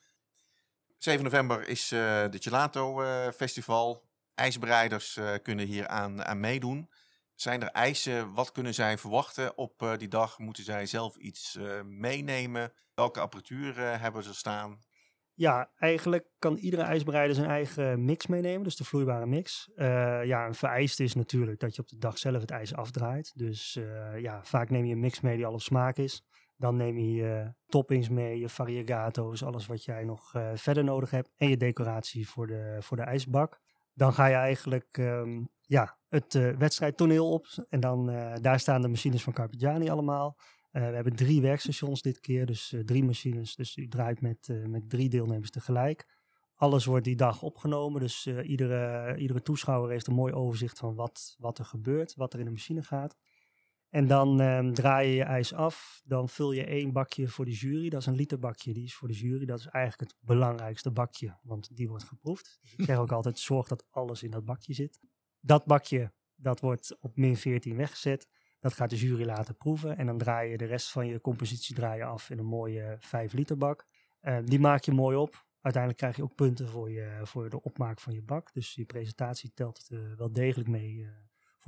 7 0.98 1.24
november 1.24 1.68
is 1.68 1.92
eh 1.92 1.98
de 2.30 2.38
Gelato 2.38 3.02
eh, 3.02 3.28
Festival. 3.28 4.06
IJsbereiders 4.34 5.16
eh, 5.16 5.34
kunnen 5.42 5.66
hier 5.66 5.86
aan, 5.86 6.40
meedoen. 6.40 6.90
Zijn 7.34 7.62
er 7.62 7.68
eisen? 7.68 8.32
Wat 8.32 8.52
kunnen 8.52 8.74
zij 8.74 8.98
verwachten 8.98 9.56
op 9.58 9.96
die 9.98 10.08
dag? 10.08 10.38
Moeten 10.38 10.64
zij 10.64 10.86
zelf 10.86 11.16
iets 11.16 11.58
meenemen? 11.84 12.72
Welke 12.94 13.20
apparatuur 13.20 14.00
hebben 14.00 14.22
ze 14.22 14.34
staan? 14.34 14.78
Ja, 15.34 15.70
eigenlijk 15.78 16.26
kan 16.38 16.56
iedere 16.56 16.82
ijsbereider 16.82 17.34
zijn 17.34 17.48
eigen 17.48 18.04
mix 18.04 18.26
meenemen, 18.26 18.62
dus 18.62 18.76
de 18.76 18.84
vloeibare 18.84 19.26
mix. 19.26 19.70
Ja, 20.24 20.46
een 20.46 20.54
vereiste 20.54 21.04
is 21.04 21.14
natuurlijk 21.14 21.60
dat 21.60 21.74
je 21.74 21.82
op 21.82 21.88
de 21.88 21.98
dag 21.98 22.18
zelf 22.18 22.40
het 22.40 22.50
ijs 22.50 22.74
afdraait. 22.74 23.32
Dus 23.34 23.78
ja, 24.16 24.44
vaak 24.44 24.70
neem 24.70 24.84
je 24.84 24.92
een 24.92 25.00
mix 25.00 25.20
mee 25.20 25.36
die 25.36 25.46
al 25.46 25.52
op 25.52 25.60
smaak 25.60 25.96
is. 25.96 26.22
Dan 26.58 26.76
neem 26.76 26.98
je 26.98 27.12
je 27.12 27.54
toppings 27.66 28.08
mee, 28.08 28.38
je 28.38 28.48
variegato's, 28.48 29.42
alles 29.42 29.66
wat 29.66 29.84
jij 29.84 30.04
nog 30.04 30.34
eh, 30.34 30.50
verder 30.54 30.84
nodig 30.84 31.10
hebt. 31.10 31.30
En 31.36 31.48
je 31.48 31.56
decoratie 31.56 32.28
voor 32.28 32.46
de, 32.46 32.76
voor 32.80 32.96
de 32.96 33.02
ijsbak. 33.02 33.60
Dan 33.94 34.12
ga 34.12 34.26
je 34.26 34.34
eigenlijk 34.34 34.98
ehm, 34.98 35.44
ja, 35.60 35.98
het 36.08 36.34
eh, 36.34 36.56
wedstrijdtoneel 36.56 37.30
op. 37.30 37.46
En 37.68 37.80
dan, 37.80 38.10
eh, 38.10 38.34
daar 38.40 38.60
staan 38.60 38.82
de 38.82 38.88
machines 38.88 39.22
van 39.22 39.32
Carpigiani 39.32 39.88
allemaal. 39.88 40.36
We 40.70 40.80
hebben 40.80 41.16
drie 41.16 41.40
werkstations 41.40 42.02
dit 42.02 42.20
keer, 42.20 42.46
dus 42.46 42.74
drie 42.84 43.04
machines. 43.04 43.54
Dus 43.54 43.76
u 43.76 43.88
draait 43.88 44.20
met, 44.20 44.48
met 44.66 44.90
drie 44.90 45.08
deelnemers 45.08 45.50
tegelijk. 45.50 46.06
Alles 46.54 46.84
wordt 46.84 47.04
die 47.04 47.16
dag 47.16 47.42
opgenomen, 47.42 48.00
dus 48.00 48.26
iedere, 48.26 49.16
iedere 49.16 49.42
toeschouwer 49.42 49.90
heeft 49.90 50.06
een 50.06 50.14
mooi 50.14 50.32
overzicht 50.32 50.78
van 50.78 50.94
wat, 50.94 51.34
wat 51.38 51.58
er 51.58 51.64
gebeurt, 51.64 52.14
wat 52.14 52.32
er 52.32 52.38
in 52.38 52.44
de 52.44 52.50
machine 52.50 52.82
gaat. 52.82 53.16
En 53.90 54.06
dan 54.06 54.40
ehm, 54.40 54.72
draai 54.72 55.08
je 55.08 55.14
je 55.14 55.22
ijs 55.22 55.54
af, 55.54 56.02
dan 56.04 56.28
vul 56.28 56.52
je 56.52 56.64
één 56.64 56.92
bakje 56.92 57.28
voor 57.28 57.44
de 57.44 57.50
jury. 57.50 57.88
Dat 57.88 58.00
is 58.00 58.06
een 58.06 58.14
literbakje, 58.14 58.72
die 58.72 58.84
is 58.84 58.94
voor 58.94 59.08
de 59.08 59.14
jury. 59.14 59.46
Dat 59.46 59.58
is 59.58 59.66
eigenlijk 59.66 60.10
het 60.10 60.20
belangrijkste 60.20 60.90
bakje, 60.90 61.38
want 61.42 61.76
die 61.76 61.88
wordt 61.88 62.04
geproefd. 62.04 62.58
Ik 62.76 62.84
zeg 62.84 62.96
ook 62.96 63.12
altijd, 63.12 63.38
zorg 63.38 63.68
dat 63.68 63.86
alles 63.90 64.22
in 64.22 64.30
dat 64.30 64.44
bakje 64.44 64.74
zit. 64.74 65.00
Dat 65.40 65.64
bakje, 65.64 66.12
dat 66.34 66.60
wordt 66.60 66.96
op 67.00 67.16
min 67.16 67.36
14 67.36 67.76
weggezet. 67.76 68.28
Dat 68.60 68.74
gaat 68.74 68.90
de 68.90 68.96
jury 68.96 69.24
laten 69.24 69.56
proeven. 69.56 69.96
En 69.96 70.06
dan 70.06 70.18
draai 70.18 70.50
je 70.50 70.56
de 70.56 70.64
rest 70.64 70.90
van 70.90 71.06
je 71.06 71.20
compositie 71.20 71.74
draai 71.74 71.98
je 71.98 72.04
af 72.04 72.30
in 72.30 72.38
een 72.38 72.44
mooie 72.44 72.96
5 73.00 73.32
liter 73.32 73.56
bak. 73.56 73.86
Eh, 74.20 74.38
die 74.44 74.60
maak 74.60 74.84
je 74.84 74.92
mooi 74.92 75.16
op. 75.16 75.46
Uiteindelijk 75.60 76.02
krijg 76.02 76.16
je 76.16 76.22
ook 76.22 76.34
punten 76.34 76.68
voor, 76.68 76.90
je, 76.90 77.20
voor 77.22 77.50
de 77.50 77.62
opmaak 77.62 78.00
van 78.00 78.14
je 78.14 78.22
bak. 78.22 78.52
Dus 78.52 78.74
je 78.74 78.84
presentatie 78.84 79.52
telt 79.54 79.86
eh, 79.90 79.98
wel 80.16 80.32
degelijk 80.32 80.68
mee 80.68 81.04
eh, 81.04 81.10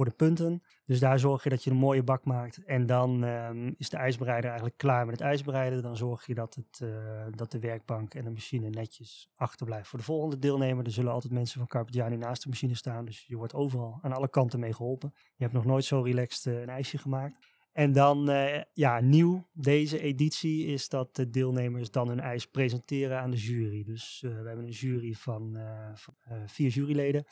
voor 0.00 0.08
de 0.08 0.24
punten. 0.24 0.62
Dus 0.84 1.00
daar 1.00 1.18
zorg 1.18 1.42
je 1.42 1.48
dat 1.48 1.64
je 1.64 1.70
een 1.70 1.76
mooie 1.76 2.02
bak 2.02 2.24
maakt. 2.24 2.64
En 2.64 2.86
dan 2.86 3.24
ehm, 3.24 3.72
is 3.76 3.88
de 3.88 3.96
ijsbereider 3.96 4.48
eigenlijk 4.48 4.78
klaar 4.78 5.06
met 5.06 5.14
het 5.18 5.24
ijsbereiden. 5.28 5.82
Dan 5.82 5.96
zorg 5.96 6.26
je 6.26 6.34
dat, 6.34 6.54
het, 6.54 6.80
eh, 6.80 7.26
dat 7.30 7.50
de 7.50 7.58
werkbank 7.58 8.14
en 8.14 8.24
de 8.24 8.30
machine 8.30 8.68
netjes 8.68 9.30
achterblijft 9.34 9.88
voor 9.88 9.98
de 9.98 10.04
volgende 10.04 10.38
deelnemer. 10.38 10.84
Er 10.84 10.90
zullen 10.90 11.12
altijd 11.12 11.32
mensen 11.32 11.58
van 11.58 11.66
Carpigiani 11.66 12.16
naast 12.16 12.42
de 12.42 12.48
machine 12.48 12.74
staan. 12.74 13.04
Dus 13.04 13.26
je 13.26 13.36
wordt 13.36 13.54
overal 13.54 13.98
aan 14.02 14.12
alle 14.12 14.28
kanten 14.28 14.60
mee 14.60 14.72
geholpen. 14.72 15.12
Je 15.14 15.42
hebt 15.42 15.52
nog 15.54 15.64
nooit 15.64 15.84
zo 15.84 16.00
relaxed 16.00 16.54
eh, 16.54 16.60
een 16.60 16.68
ijsje 16.68 16.98
gemaakt. 16.98 17.36
En 17.72 17.92
dan, 17.92 18.30
eh, 18.30 18.62
ja, 18.72 19.00
nieuw 19.00 19.48
deze 19.52 20.00
editie 20.00 20.66
is 20.66 20.88
dat 20.88 21.16
de 21.16 21.30
deelnemers 21.30 21.90
dan 21.90 22.08
hun 22.08 22.20
ijs 22.20 22.46
presenteren 22.46 23.20
aan 23.20 23.30
de 23.30 23.36
jury. 23.36 23.84
Dus 23.84 24.20
we 24.20 24.28
hebben 24.28 24.64
een 24.64 24.70
jury 24.70 25.12
van, 25.12 25.58
van, 25.94 26.14
vier 26.46 26.70
juryleden. 26.70 27.24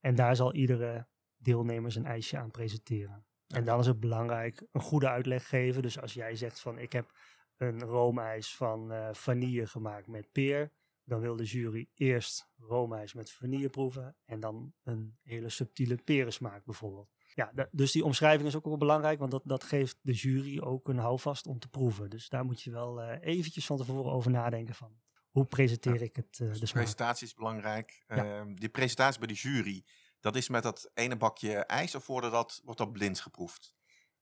En 0.00 0.14
daar 0.14 0.36
zal 0.36 0.54
iedere 0.54 1.06
deelnemer 1.36 1.92
zijn 1.92 2.06
ijsje 2.06 2.38
aan 2.38 2.50
presenteren. 2.50 3.26
En 3.46 3.64
dan 3.64 3.80
is 3.80 3.86
het 3.86 4.00
belangrijk 4.00 4.66
een 4.72 4.80
goede 4.80 5.08
uitleg 5.08 5.48
geven. 5.48 5.82
Dus 5.82 6.00
als 6.00 6.14
jij 6.14 6.36
zegt 6.36 6.60
van 6.60 6.78
ik 6.78 6.92
heb 6.92 7.12
een 7.56 7.82
roomijs 7.82 8.56
van 8.56 8.92
eh, 8.92 9.08
vanille 9.12 9.66
gemaakt 9.66 10.06
met 10.06 10.32
peer. 10.32 10.72
dan 11.04 11.20
wil 11.20 11.36
de 11.36 11.44
jury 11.44 11.88
eerst 11.94 12.48
roomijs 12.56 13.14
met 13.14 13.32
vanille 13.32 13.68
proeven 13.68 14.16
en 14.24 14.40
dan 14.40 14.72
een 14.82 15.16
hele 15.22 15.48
subtiele 15.48 15.96
perensmaak 15.96 16.64
bijvoorbeeld. 16.64 17.14
Ja, 17.34 17.68
dus 17.70 17.92
die 17.92 18.04
omschrijving 18.04 18.48
is 18.48 18.56
ook 18.56 18.64
wel 18.64 18.76
belangrijk, 18.76 19.18
want 19.18 19.30
dat, 19.30 19.42
dat 19.44 19.64
geeft 19.64 19.98
de 20.02 20.12
jury 20.12 20.60
ook 20.60 20.88
een 20.88 20.98
houvast 20.98 21.46
om 21.46 21.58
te 21.58 21.68
proeven. 21.68 22.10
Dus 22.10 22.28
daar 22.28 22.44
moet 22.44 22.62
je 22.62 22.70
wel 22.70 23.02
eh, 23.02 23.34
eventjes 23.34 23.66
van 23.66 23.76
tevoren 23.76 24.12
over 24.12 24.30
nadenken 24.30 24.74
van 24.74 25.00
hoe 25.30 25.44
presenteer 25.44 26.02
ik 26.02 26.16
het, 26.16 26.36
Dus 26.36 26.60
de 26.60 26.72
presentatie 26.72 27.26
is 27.26 27.34
belangrijk. 27.34 28.04
Ja. 28.08 28.16
Ehm, 28.16 28.54
die 28.54 28.68
presentatie 28.68 29.18
bij 29.18 29.28
de 29.28 29.34
jury, 29.34 29.84
dat 30.20 30.36
is 30.36 30.48
met 30.48 30.62
dat 30.62 30.90
ene 30.94 31.16
bakje 31.16 31.54
ijs 31.54 31.94
of 31.94 32.06
wordt 32.06 32.30
dat, 32.30 32.60
wordt 32.64 32.78
dat 32.78 32.92
blind 32.92 33.20
geproefd? 33.20 33.74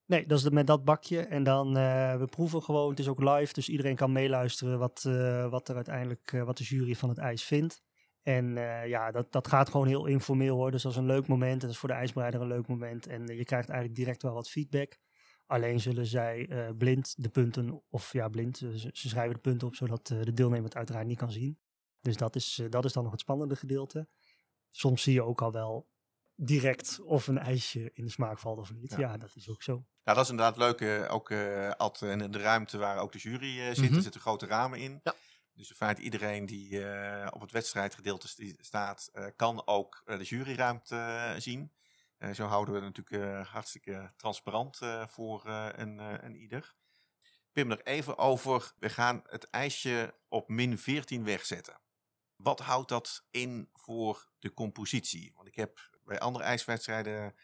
Nee, 0.06 0.26
dat 0.26 0.38
is 0.38 0.48
met 0.48 0.66
dat 0.66 0.84
bakje. 0.84 1.20
En 1.20 1.42
dan, 1.42 1.76
eh 1.76 2.16
we 2.16 2.26
proeven 2.26 2.62
gewoon, 2.62 2.90
het 2.90 2.98
is 2.98 3.08
ook 3.08 3.22
live, 3.22 3.52
dus 3.52 3.68
iedereen 3.68 3.96
kan 3.96 4.12
meeluisteren 4.12 4.78
wat, 4.78 5.04
eh, 5.06 5.50
wat 5.50 5.68
er 5.68 5.74
uiteindelijk, 5.74 6.32
eh, 6.32 6.42
wat 6.42 6.56
de 6.56 6.64
jury 6.64 6.94
van 6.94 7.08
het 7.08 7.18
ijs 7.18 7.44
vindt. 7.44 7.82
En 8.22 8.54
ja, 8.86 9.10
dat, 9.10 9.32
dat 9.32 9.48
gaat 9.48 9.68
gewoon 9.68 9.86
heel 9.86 10.06
informeel 10.06 10.56
hoor. 10.56 10.70
Dus 10.70 10.82
dat 10.82 10.92
is 10.92 10.98
een 10.98 11.06
leuk 11.06 11.26
moment. 11.26 11.52
En 11.52 11.58
dat 11.58 11.70
is 11.70 11.78
voor 11.78 11.88
de 11.88 11.94
ijsbereider 11.94 12.40
een 12.40 12.46
leuk 12.46 12.66
moment. 12.66 13.06
En 13.06 13.26
je 13.26 13.44
krijgt 13.44 13.68
eigenlijk 13.68 13.98
direct 13.98 14.22
wel 14.22 14.32
wat 14.32 14.50
feedback. 14.50 14.98
Alleen 15.46 15.80
zullen 15.80 16.06
zij 16.06 16.48
blind 16.78 17.14
de 17.16 17.28
punten, 17.28 17.82
of 17.90 18.12
ja, 18.12 18.28
blind, 18.28 18.56
ze, 18.56 18.90
schrijven 18.92 19.34
de 19.34 19.40
punten 19.40 19.66
op 19.66 19.74
zodat 19.74 20.06
de 20.06 20.32
deelnemer 20.32 20.64
het 20.64 20.76
uiteraard 20.76 21.06
niet 21.06 21.18
kan 21.18 21.32
zien. 21.32 21.58
Dus 22.00 22.16
dat 22.16 22.36
is, 22.36 22.62
dat 22.70 22.84
is 22.84 22.92
dan 22.92 23.02
nog 23.02 23.12
het 23.12 23.20
spannende 23.20 23.56
gedeelte. 23.56 24.08
Soms 24.76 25.02
zie 25.02 25.12
je 25.12 25.22
ook 25.22 25.42
al 25.42 25.52
wel 25.52 25.88
direct 26.34 27.00
of 27.00 27.26
een 27.26 27.38
ijsje 27.38 27.90
in 27.92 28.04
de 28.04 28.10
smaak 28.10 28.38
valt 28.38 28.58
of 28.58 28.72
niet. 28.72 28.90
Ja. 28.90 28.98
Ja, 28.98 29.16
dat 29.16 29.34
is 29.34 29.48
ook 29.48 29.62
zo. 29.62 29.84
Ja, 30.04 30.14
dat 30.14 30.24
is 30.24 30.30
inderdaad 30.30 30.56
leuk. 30.56 30.80
eh, 30.80 31.14
ook 31.14 31.32
Ad, 31.76 32.02
in 32.02 32.30
de 32.30 32.38
ruimte 32.38 32.78
waar 32.78 32.98
ook 32.98 33.12
de 33.12 33.18
jury 33.18 33.60
eh, 33.60 33.66
zit. 33.66 33.84
Mhm. 33.84 33.94
Er 33.94 34.02
zitten 34.02 34.20
grote 34.20 34.46
ramen 34.46 34.78
in. 34.78 35.00
Ja. 35.02 35.14
Dus 35.52 35.68
in 35.70 35.76
feite 35.76 36.02
iedereen 36.02 36.46
die 36.46 36.78
op 37.32 37.40
het 37.40 37.50
wedstrijdgedeelte 37.50 38.54
staat, 38.58 39.10
kan 39.36 39.66
ook 39.66 40.02
de 40.04 40.22
juryruimte 40.22 41.34
zien. 41.38 41.72
Zo 42.32 42.44
houden 42.46 42.74
we 42.74 42.80
het 42.80 42.96
natuurlijk 42.96 43.48
hartstikke 43.48 44.12
transparant 44.16 44.78
voor 45.06 45.48
een, 45.76 45.98
een 46.24 46.36
ieder. 46.36 46.74
Pim, 47.52 47.66
nog 47.66 47.80
even 47.82 48.18
over. 48.18 48.72
We 48.78 48.88
gaan 48.90 49.22
het 49.28 49.50
ijsje 49.50 50.14
op 50.28 50.48
min 50.48 50.78
14 50.78 51.24
wegzetten. 51.24 51.80
Wat 52.44 52.60
houdt 52.60 52.88
dat 52.88 53.26
in 53.30 53.68
voor 53.72 54.28
de 54.38 54.54
compositie? 54.54 55.32
Want 55.34 55.48
ik 55.48 55.54
heb 55.54 55.90
bij 56.04 56.18
andere 56.18 56.44
ijswedstrijden 56.44 57.34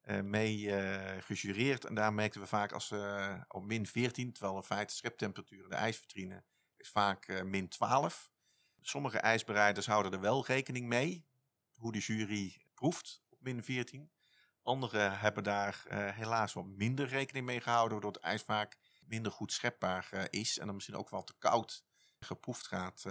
eh, 0.00 0.20
mee 0.20 0.76
eh, 0.76 1.22
gejureerd. 1.22 1.84
En 1.84 1.94
daar 1.94 2.12
merkten 2.12 2.40
we 2.40 2.46
vaak 2.46 2.72
als 2.72 2.88
we 2.88 3.44
op 3.48 3.64
min 3.64 3.86
14, 3.86 4.32
terwijl 4.32 4.56
in 4.56 4.62
feite 4.62 4.94
scheptemperatuur 4.94 5.62
in 5.62 5.68
de 5.68 5.74
ijsvitrine 5.74 6.44
is 6.76 6.88
vaak 6.88 7.42
min 7.44 7.68
12. 7.68 8.30
Sommige 8.80 9.18
ijsbereiders 9.18 9.86
houden 9.86 10.12
er 10.12 10.20
wel 10.20 10.46
rekening 10.46 10.86
mee, 10.86 11.26
hoe 11.74 11.92
de 11.92 11.98
jury 11.98 12.66
proeft 12.74 13.22
op 13.28 13.38
min 13.40 13.62
14. 13.62 14.10
Anderen 14.62 15.18
hebben 15.18 15.44
daar 15.44 15.84
helaas 16.14 16.52
wat 16.52 16.66
minder 16.66 17.08
rekening 17.08 17.46
mee 17.46 17.60
gehouden, 17.60 17.92
waardoor 17.92 18.12
het 18.12 18.22
ijs 18.22 18.42
vaak 18.42 18.76
minder 19.00 19.32
goed 19.32 19.52
schepbaar 19.52 20.26
is 20.30 20.58
en 20.58 20.66
dan 20.66 20.74
misschien 20.74 20.96
ook 20.96 21.10
wel 21.10 21.24
te 21.24 21.34
koud 21.38 21.84
geproefd 22.18 22.66
gaat, 22.66 23.04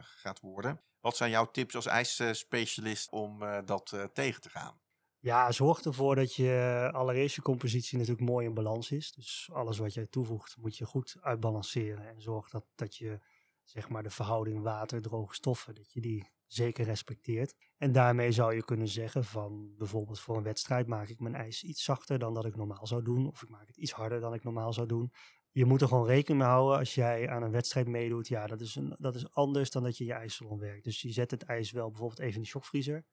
gaat 0.00 0.40
worden. 0.40 0.80
Wat 1.02 1.16
zijn 1.16 1.30
jouw 1.30 1.50
tips 1.50 1.74
als 1.74 1.86
ijsspecialist 1.86 3.10
om 3.10 3.42
eh, 3.42 3.58
dat 3.64 3.92
eh, 3.92 4.04
tegen 4.04 4.40
te 4.40 4.50
gaan? 4.50 4.80
Ja, 5.18 5.52
zorg 5.52 5.82
ervoor 5.82 6.14
dat 6.14 6.34
je 6.34 6.88
allereerst 6.92 7.34
je 7.34 7.42
compositie 7.42 7.98
natuurlijk 7.98 8.28
mooi 8.28 8.46
in 8.46 8.54
balans 8.54 8.90
is. 8.90 9.12
Dus 9.12 9.48
alles 9.52 9.78
wat 9.78 9.94
jij 9.94 10.06
toevoegt 10.06 10.56
moet 10.56 10.76
je 10.76 10.84
goed 10.84 11.16
uitbalanceren. 11.20 12.08
En 12.08 12.22
zorg 12.22 12.48
dat, 12.48 12.64
dat 12.74 12.96
je 12.96 13.20
zeg 13.62 13.88
maar 13.88 14.02
de 14.02 14.10
verhouding 14.10 14.62
water-droge 14.62 15.34
stoffen, 15.34 15.74
dat 15.74 15.92
je 15.92 16.00
die 16.00 16.30
zeker 16.46 16.84
respecteert. 16.84 17.54
En 17.76 17.92
daarmee 17.92 18.32
zou 18.32 18.54
je 18.54 18.64
kunnen 18.64 18.88
zeggen 18.88 19.24
van 19.24 19.74
bijvoorbeeld 19.76 20.20
voor 20.20 20.36
een 20.36 20.42
wedstrijd 20.42 20.86
maak 20.86 21.08
ik 21.08 21.20
mijn 21.20 21.34
ijs 21.34 21.62
iets 21.62 21.84
zachter 21.84 22.18
dan 22.18 22.34
dat 22.34 22.44
ik 22.44 22.56
normaal 22.56 22.86
zou 22.86 23.02
doen. 23.02 23.28
Of 23.28 23.42
ik 23.42 23.48
maak 23.48 23.66
het 23.66 23.76
iets 23.76 23.92
harder 23.92 24.20
dan 24.20 24.34
ik 24.34 24.44
normaal 24.44 24.72
zou 24.72 24.86
doen. 24.86 25.12
Je 25.54 25.64
moet 25.64 25.80
er 25.80 25.88
gewoon 25.88 26.06
rekening 26.06 26.40
mee 26.40 26.50
houden 26.50 26.78
als 26.78 26.94
jij 26.94 27.28
aan 27.28 27.42
een 27.42 27.50
wedstrijd 27.50 27.88
meedoet. 27.88 28.28
Ja, 28.28 28.46
dat 28.46 28.60
is, 28.60 28.74
een, 28.74 28.94
dat 28.98 29.14
is 29.14 29.30
anders 29.30 29.70
dan 29.70 29.82
dat 29.82 29.96
je 29.96 30.04
je 30.04 30.12
ijssalon 30.12 30.58
werkt. 30.58 30.84
Dus 30.84 31.02
je 31.02 31.12
zet 31.12 31.30
het 31.30 31.42
ijs 31.42 31.70
wel 31.70 31.88
bijvoorbeeld 31.88 32.20
even 32.20 32.34
in 32.34 32.42
de 32.42 32.48
shockvriezer. 32.48 33.04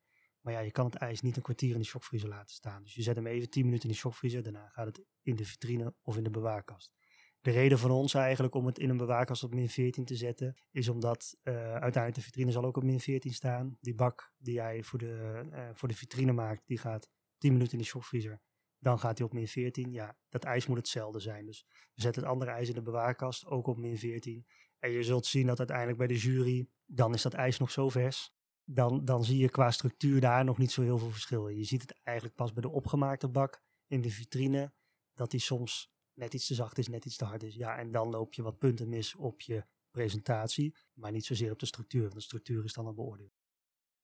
Maar 0.41 0.54
ja, 0.54 0.60
je 0.60 0.71
kan 0.71 0.86
het 0.86 0.95
ijs 0.95 1.21
niet 1.21 1.36
een 1.36 1.41
kwartier 1.41 1.73
in 1.73 1.80
de 1.80 1.86
shockvriezer 1.86 2.30
laten 2.30 2.56
staan. 2.56 2.84
Dus 2.84 2.95
je 2.95 3.02
zet 3.02 3.15
hem 3.15 3.28
even 3.28 3.49
10 3.49 3.65
minuten 3.65 3.84
in 3.84 3.93
de 3.93 3.99
shockvriezer. 3.99 4.43
Daarna 4.43 4.67
gaat 4.67 4.86
het 4.86 5.02
in 5.21 5.36
de 5.36 5.45
vitrine 5.45 5.93
of 6.02 6.17
in 6.17 6.23
de 6.23 6.30
bewaarkast. 6.30 6.93
De 7.41 7.52
reden 7.52 7.80
van 7.80 7.91
ons 7.91 8.13
eigenlijk 8.13 8.56
om 8.56 8.65
het 8.65 8.80
in 8.80 8.89
een 8.89 8.97
bewaarkast 8.97 9.43
op 9.43 9.54
min 9.54 9.69
14 9.69 10.06
te 10.06 10.15
zetten, 10.15 10.56
is 10.71 10.89
omdat 10.89 11.38
eh, 11.41 11.54
uiteindelijk 11.54 12.15
de 12.15 12.21
vitrine 12.21 12.52
zal 12.52 12.65
ook 12.65 12.78
op 12.78 12.84
min 12.84 12.99
14 12.99 13.34
staan. 13.34 13.78
Die 13.82 13.95
bak 13.95 14.34
die 14.38 14.54
jij 14.54 14.84
voor 14.84 14.99
de, 14.99 15.45
eh, 15.52 15.69
voor 15.73 15.88
de 15.88 15.95
vitrine 15.95 16.32
maakt, 16.32 16.67
die 16.67 16.78
gaat 16.78 17.10
10 17.38 17.52
minuten 17.52 17.73
in 17.73 17.80
de 17.80 17.86
shockvriezer. 17.86 18.41
Dan 18.79 18.99
gaat 18.99 19.17
hij 19.17 19.27
op 19.27 19.33
min 19.33 19.47
14. 19.47 19.91
Ja, 19.91 20.17
dat 20.29 20.43
ijs 20.43 20.67
moet 20.67 20.77
hetzelfde 20.77 21.19
zijn. 21.19 21.45
Dus 21.45 21.65
we 21.93 22.01
zetten 22.01 22.21
het 22.21 22.31
andere 22.31 22.51
ijs 22.51 22.67
in 22.67 22.73
de 22.75 22.81
bewaarkast, 22.81 23.45
ook 23.45 23.67
op 23.67 23.77
min 23.77 23.97
14. 23.97 24.45
En 24.79 24.91
je 24.91 25.03
zult 25.03 25.25
zien 25.25 25.47
dat 25.47 25.57
uiteindelijk 25.57 25.97
bij 25.97 26.07
de 26.07 26.17
jury, 26.17 26.69
dan 26.85 27.13
is 27.13 27.21
dat 27.21 27.33
ijs 27.33 27.57
nog 27.59 27.71
zo 27.71 27.89
vers 27.89 28.33
dan, 28.71 29.05
dan 29.05 29.23
zie 29.23 29.37
je 29.37 29.49
qua 29.49 29.71
structuur 29.71 30.19
daar 30.21 30.43
nog 30.45 30.57
niet 30.57 30.71
zo 30.71 30.81
heel 30.81 30.97
veel 30.97 31.09
verschil. 31.09 31.47
Je 31.47 31.63
ziet 31.63 31.81
het 31.81 31.99
eigenlijk 32.03 32.35
pas 32.37 32.53
bij 32.53 32.61
de 32.61 32.69
opgemaakte 32.69 33.27
bak 33.27 33.61
in 33.87 34.01
de 34.01 34.09
vitrine, 34.09 34.73
dat 35.13 35.31
die 35.31 35.39
soms 35.39 35.91
net 36.13 36.33
iets 36.33 36.47
te 36.47 36.53
zacht 36.53 36.77
is, 36.77 36.87
net 36.87 37.05
iets 37.05 37.17
te 37.17 37.25
hard 37.25 37.43
is. 37.43 37.55
Ja, 37.55 37.77
en 37.77 37.91
dan 37.91 38.09
loop 38.09 38.33
je 38.33 38.41
wat 38.41 38.57
punten 38.57 38.89
mis 38.89 39.15
op 39.15 39.41
je 39.41 39.65
presentatie, 39.91 40.75
maar 40.93 41.11
niet 41.11 41.25
zozeer 41.25 41.51
op 41.51 41.59
de 41.59 41.65
structuur. 41.65 42.01
Want 42.01 42.13
de 42.13 42.21
structuur 42.21 42.63
is 42.63 42.73
dan 42.73 42.87
een 42.87 42.95
beoordeling. 42.95 43.33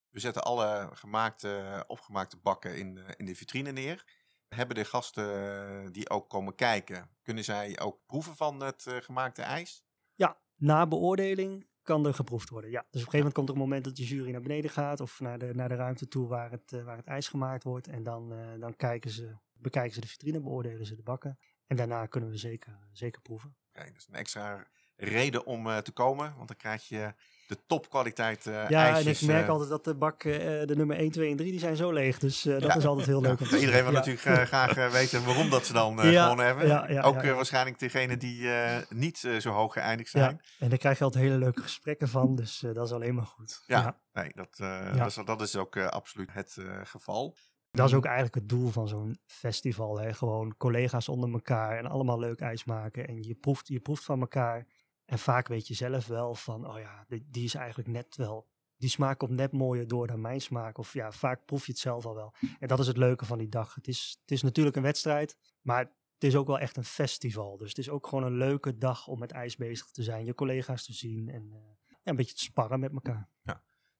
We 0.08 0.20
zetten 0.20 0.42
alle 0.44 0.90
gemaakte, 0.92 1.84
opgemaakte 1.86 2.36
bakken 2.36 2.78
in, 2.78 2.94
de- 2.94 3.14
in 3.16 3.24
de 3.24 3.34
vitrine 3.34 3.72
neer. 3.72 4.04
Hebben 4.48 4.76
de 4.76 4.84
gasten 4.84 5.84
eh, 5.84 5.92
die 5.92 6.10
ook 6.10 6.28
komen 6.28 6.54
kijken, 6.54 7.10
kunnen 7.22 7.44
zij 7.44 7.78
ook 7.80 7.98
proeven 8.06 8.36
van 8.36 8.60
het 8.60 8.86
eh, 8.86 8.96
gemaakte 8.96 9.42
ijs? 9.42 9.84
Ja, 10.14 10.38
na 10.56 10.86
beoordeling 10.86 11.66
kan 11.82 12.06
er 12.06 12.14
geproefd 12.14 12.48
worden. 12.48 12.70
Ja, 12.70 12.80
dus 12.80 12.86
op 12.86 12.92
een 12.92 12.98
gegeven 12.98 13.18
moment 13.18 13.34
komt 13.34 13.48
er 13.48 13.54
een 13.54 13.60
moment 13.60 13.84
dat 13.84 13.96
de 13.96 14.04
jury 14.04 14.30
naar 14.30 14.40
beneden 14.40 14.70
gaat 14.70 15.00
of 15.00 15.20
naar 15.20 15.38
de, 15.38 15.54
naar 15.54 15.68
de 15.68 15.74
ruimte 15.74 16.08
toe 16.08 16.28
waar 16.28 16.50
het, 16.50 16.72
eh, 16.72 16.84
waar 16.84 16.96
het 16.96 17.06
ijs 17.06 17.28
gemaakt 17.28 17.64
wordt. 17.64 17.88
En 17.88 18.02
dan, 18.02 18.34
dan 18.60 18.76
kijken 18.76 19.10
ze, 19.10 19.36
bekijken 19.52 19.94
ze 19.94 20.00
de 20.00 20.08
vitrine, 20.08 20.40
beoordelen 20.40 20.86
ze 20.86 20.94
de 20.94 21.02
bakken. 21.02 21.38
En 21.66 21.76
daarna 21.76 22.06
kunnen 22.06 22.30
we 22.30 22.36
zeker, 22.36 22.78
zeker 22.92 23.22
proeven. 23.22 23.56
Kijk, 23.72 23.88
dat 23.92 23.96
is 23.96 24.06
een 24.08 24.14
extra 24.14 24.66
reden 24.96 25.46
om 25.46 25.82
te 25.82 25.92
komen, 25.92 26.34
want 26.36 26.48
dan 26.48 26.56
krijg 26.56 26.88
je 26.88 27.14
de 27.46 27.58
topkwaliteit 27.66 28.46
eh 28.46 28.68
Ja, 28.68 28.84
ijsjes. 28.84 29.04
en 29.06 29.12
ik 29.26 29.32
merk 29.34 29.44
eh, 29.44 29.50
altijd 29.50 29.68
dat 29.70 29.84
de 29.84 29.94
bakken, 29.94 30.60
eh, 30.60 30.66
de 30.66 30.76
nummer 30.76 30.96
1, 30.98 31.10
2 31.10 31.30
en 31.30 31.36
3, 31.36 31.50
die 31.50 31.60
zijn 31.60 31.76
zo 31.76 31.92
leeg. 31.92 32.18
Dus 32.18 32.42
dat 32.42 32.62
Ja. 32.62 32.74
is 32.76 32.86
altijd 32.86 33.06
heel 33.06 33.20
leuk 33.20 33.40
om 33.40 33.46
te 33.46 33.54
Ja, 33.54 33.60
iedereen 33.60 33.82
wil 33.84 33.92
natuurlijk 33.92 34.48
graag 34.48 34.90
weten 34.92 35.24
waarom 35.24 35.50
dat 35.50 35.66
ze 35.66 35.72
dan 35.72 35.98
gewonnen 35.98 36.46
hebben. 36.46 37.02
ook 37.02 37.22
waarschijnlijk 37.22 37.78
degene 37.78 38.16
die 38.16 38.48
niet 38.88 39.18
zo 39.38 39.50
hoog 39.50 39.72
geëindigd 39.72 40.10
zijn. 40.10 40.40
en 40.58 40.68
daar 40.68 40.78
krijg 40.78 40.98
je 40.98 41.04
altijd 41.04 41.24
hele 41.24 41.38
leuke 41.38 41.62
gesprekken 41.62 42.08
van, 42.08 42.36
dus 42.36 42.58
dat 42.72 42.86
is 42.86 42.92
alleen 42.92 43.14
maar 43.14 43.26
goed. 43.26 43.62
Ja. 43.66 43.98
Nee, 44.12 44.30
dat, 44.34 44.56
dat, 44.96 45.06
is, 45.06 45.14
dat 45.24 45.40
is 45.40 45.56
ook 45.56 45.76
absoluut 45.76 46.32
het 46.32 46.56
geval. 46.82 47.36
Dat 47.70 47.88
is 47.88 47.94
ook 47.94 48.04
eigenlijk 48.04 48.34
het 48.34 48.48
doel 48.48 48.70
van 48.70 48.88
zo'n 48.88 49.18
festival. 49.26 49.98
Hè? 49.98 50.12
Gewoon 50.14 50.54
collega's 50.56 51.08
onder 51.08 51.32
elkaar 51.32 51.78
en 51.78 51.86
allemaal 51.86 52.18
leuk 52.18 52.40
ijs 52.40 52.64
maken. 52.64 53.08
En 53.08 53.22
je 53.22 53.34
proeft, 53.34 53.68
je 53.68 53.80
proeft 53.80 54.04
van 54.04 54.20
elkaar. 54.20 54.66
En 55.06 55.18
vaak 55.18 55.48
weet 55.48 55.68
je 55.68 55.74
zelf 55.74 56.06
wel 56.06 56.34
van, 56.34 56.68
oh 56.68 56.78
ja, 56.78 57.04
die, 57.08 57.26
die 57.30 57.44
is 57.44 57.54
eigenlijk 57.54 57.88
net 57.88 58.16
wel, 58.16 58.48
die 58.76 58.90
smaak 58.90 59.18
komt 59.18 59.30
net 59.30 59.52
mooier 59.52 59.88
door 59.88 60.06
dan 60.06 60.20
mijn 60.20 60.40
smaak. 60.40 60.78
Of 60.78 60.92
ja, 60.92 61.12
vaak 61.12 61.44
proef 61.44 61.66
je 61.66 61.72
het 61.72 61.80
zelf 61.80 62.06
al 62.06 62.14
wel. 62.14 62.34
En 62.58 62.68
dat 62.68 62.78
is 62.78 62.86
het 62.86 62.96
leuke 62.96 63.24
van 63.24 63.38
die 63.38 63.48
dag. 63.48 63.74
Het 63.74 63.88
is, 63.88 64.18
het 64.20 64.30
is 64.30 64.42
natuurlijk 64.42 64.76
een 64.76 64.82
wedstrijd, 64.82 65.36
maar 65.62 65.78
het 66.14 66.24
is 66.24 66.36
ook 66.36 66.46
wel 66.46 66.58
echt 66.58 66.76
een 66.76 66.84
festival. 66.84 67.56
Dus 67.56 67.68
het 67.68 67.78
is 67.78 67.88
ook 67.88 68.06
gewoon 68.06 68.24
een 68.24 68.36
leuke 68.36 68.78
dag 68.78 69.06
om 69.06 69.18
met 69.18 69.32
ijs 69.32 69.56
bezig 69.56 69.90
te 69.90 70.02
zijn. 70.02 70.24
Je 70.24 70.34
collega's 70.34 70.84
te 70.84 70.92
zien 70.92 71.28
en 71.28 71.52
eh, 71.52 71.58
ja, 71.86 71.96
een 72.04 72.16
beetje 72.16 72.34
te 72.34 72.42
sparren 72.42 72.80
met 72.80 72.92
elkaar. 72.92 73.28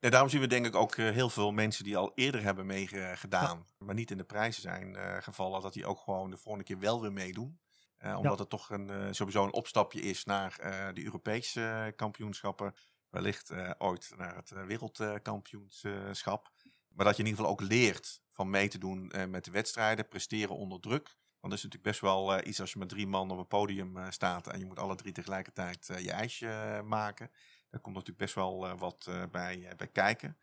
Nee, 0.00 0.10
daarom 0.10 0.30
zien 0.30 0.40
we 0.40 0.46
denk 0.46 0.66
ik 0.66 0.74
ook 0.74 0.94
eh, 0.94 1.10
heel 1.10 1.30
veel 1.30 1.50
mensen 1.52 1.84
die 1.84 1.96
al 1.96 2.12
eerder 2.14 2.42
hebben 2.42 2.66
meegedaan, 2.66 3.66
maar 3.78 3.94
niet 3.94 4.10
in 4.10 4.16
de 4.16 4.24
prijzen 4.24 4.62
zijn 4.62 4.96
eh, 4.96 5.22
gevallen, 5.22 5.62
dat 5.62 5.72
die 5.72 5.86
ook 5.86 5.98
gewoon 5.98 6.30
de 6.30 6.36
volgende 6.36 6.64
keer 6.64 6.78
wel 6.78 7.00
weer 7.00 7.12
meedoen. 7.12 7.60
Eh, 7.98 8.18
omdat 8.18 8.38
het 8.38 8.48
toch 8.48 8.70
een, 8.70 8.90
eh, 8.90 9.09
sowieso 9.11 9.44
een 9.44 9.52
opstapje 9.52 10.00
is 10.00 10.24
naar 10.24 10.59
eh, 10.59 10.94
de 10.94 11.04
Europese 11.04 11.92
kampioenschappen. 11.96 12.74
Wellicht 13.11 13.52
ooit 13.78 14.12
naar 14.16 14.37
het 14.37 14.50
wereldkampioenschap. 14.66 16.52
maar 16.88 17.04
dat 17.04 17.16
je 17.16 17.22
in 17.22 17.28
ieder 17.28 17.44
geval 17.44 17.59
ook 17.61 17.68
leert 17.68 18.22
van 18.30 18.50
mee 18.50 18.68
te 18.68 18.78
doen 18.78 19.12
met 19.28 19.44
de 19.44 19.50
wedstrijden, 19.50 20.09
presteren 20.09 20.56
onder 20.56 20.80
druk. 20.80 21.16
Want 21.40 21.52
dat 21.52 21.52
is 21.52 21.62
natuurlijk 21.62 21.82
best 21.82 22.00
wel 22.00 22.46
iets 22.46 22.61
als 22.61 22.72
je 22.72 22.78
met 22.78 22.88
drie 22.88 23.06
man 23.06 23.30
op 23.30 23.38
een 23.38 23.46
podium 23.46 24.12
staat 24.12 24.46
en 24.46 24.59
je 24.59 24.66
moet 24.66 24.78
alle 24.78 24.94
drie 24.94 25.12
tegelijkertijd 25.12 25.87
je 25.87 26.11
ijsje 26.11 26.82
maken. 26.85 27.30
Daar 27.70 27.80
komt 27.80 27.94
natuurlijk 27.94 28.24
best 28.24 28.35
wel 28.35 28.76
wat 28.76 29.11
bij, 29.30 29.72
bij 29.76 29.88
kijken. 29.88 30.38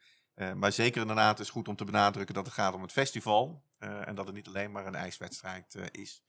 Maar 0.56 0.72
zeker 0.72 1.02
inderdaad 1.02 1.40
is 1.40 1.50
goed 1.50 1.68
om 1.68 1.76
te 1.76 1.86
benadrukken 1.86 2.36
dat 2.36 2.46
het 2.46 2.56
gaat 2.56 2.74
om 2.74 2.82
het 2.82 2.92
festival. 2.92 3.64
en 3.78 4.16
dat 4.16 4.26
het 4.26 4.36
niet 4.36 4.48
alleen 4.48 4.72
maar 4.72 4.86
een 4.86 4.96
ijswedstrijd 4.96 5.76
is. 5.92 6.24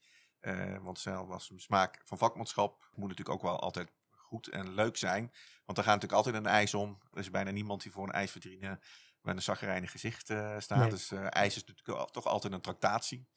Eh, 0.45 0.77
want 0.81 0.99
zelf 0.99 1.27
was 1.27 1.49
een 1.49 1.59
smaak 1.59 2.01
van 2.03 2.17
vakmanschap 2.17 2.89
moet 2.93 3.09
natuurlijk 3.09 3.35
ook 3.35 3.41
wel 3.41 3.59
altijd 3.59 3.91
goed 4.11 4.47
en 4.47 4.73
leuk 4.73 4.97
zijn. 4.97 5.31
Want 5.65 5.77
er 5.77 5.83
gaat 5.83 5.93
natuurlijk 5.93 6.13
altijd 6.13 6.35
een 6.35 6.51
ijs 6.51 6.73
om. 6.73 7.01
Er 7.11 7.19
is 7.19 7.29
bijna 7.29 7.51
niemand 7.51 7.81
die 7.81 7.91
voor 7.91 8.03
een 8.03 8.13
ijsvitrine 8.13 8.79
met 9.21 9.35
een 9.35 9.41
zaggerijnig 9.41 9.91
gezicht 9.91 10.29
uh, 10.29 10.59
staat. 10.59 10.79
Nee. 10.79 10.89
Dus 10.89 11.11
uh, 11.11 11.27
ijs 11.29 11.55
is 11.55 11.63
natuurlijk 11.65 12.11
toch 12.11 12.25
altijd 12.25 12.53
een 12.53 12.61
tractatie. 12.61 13.27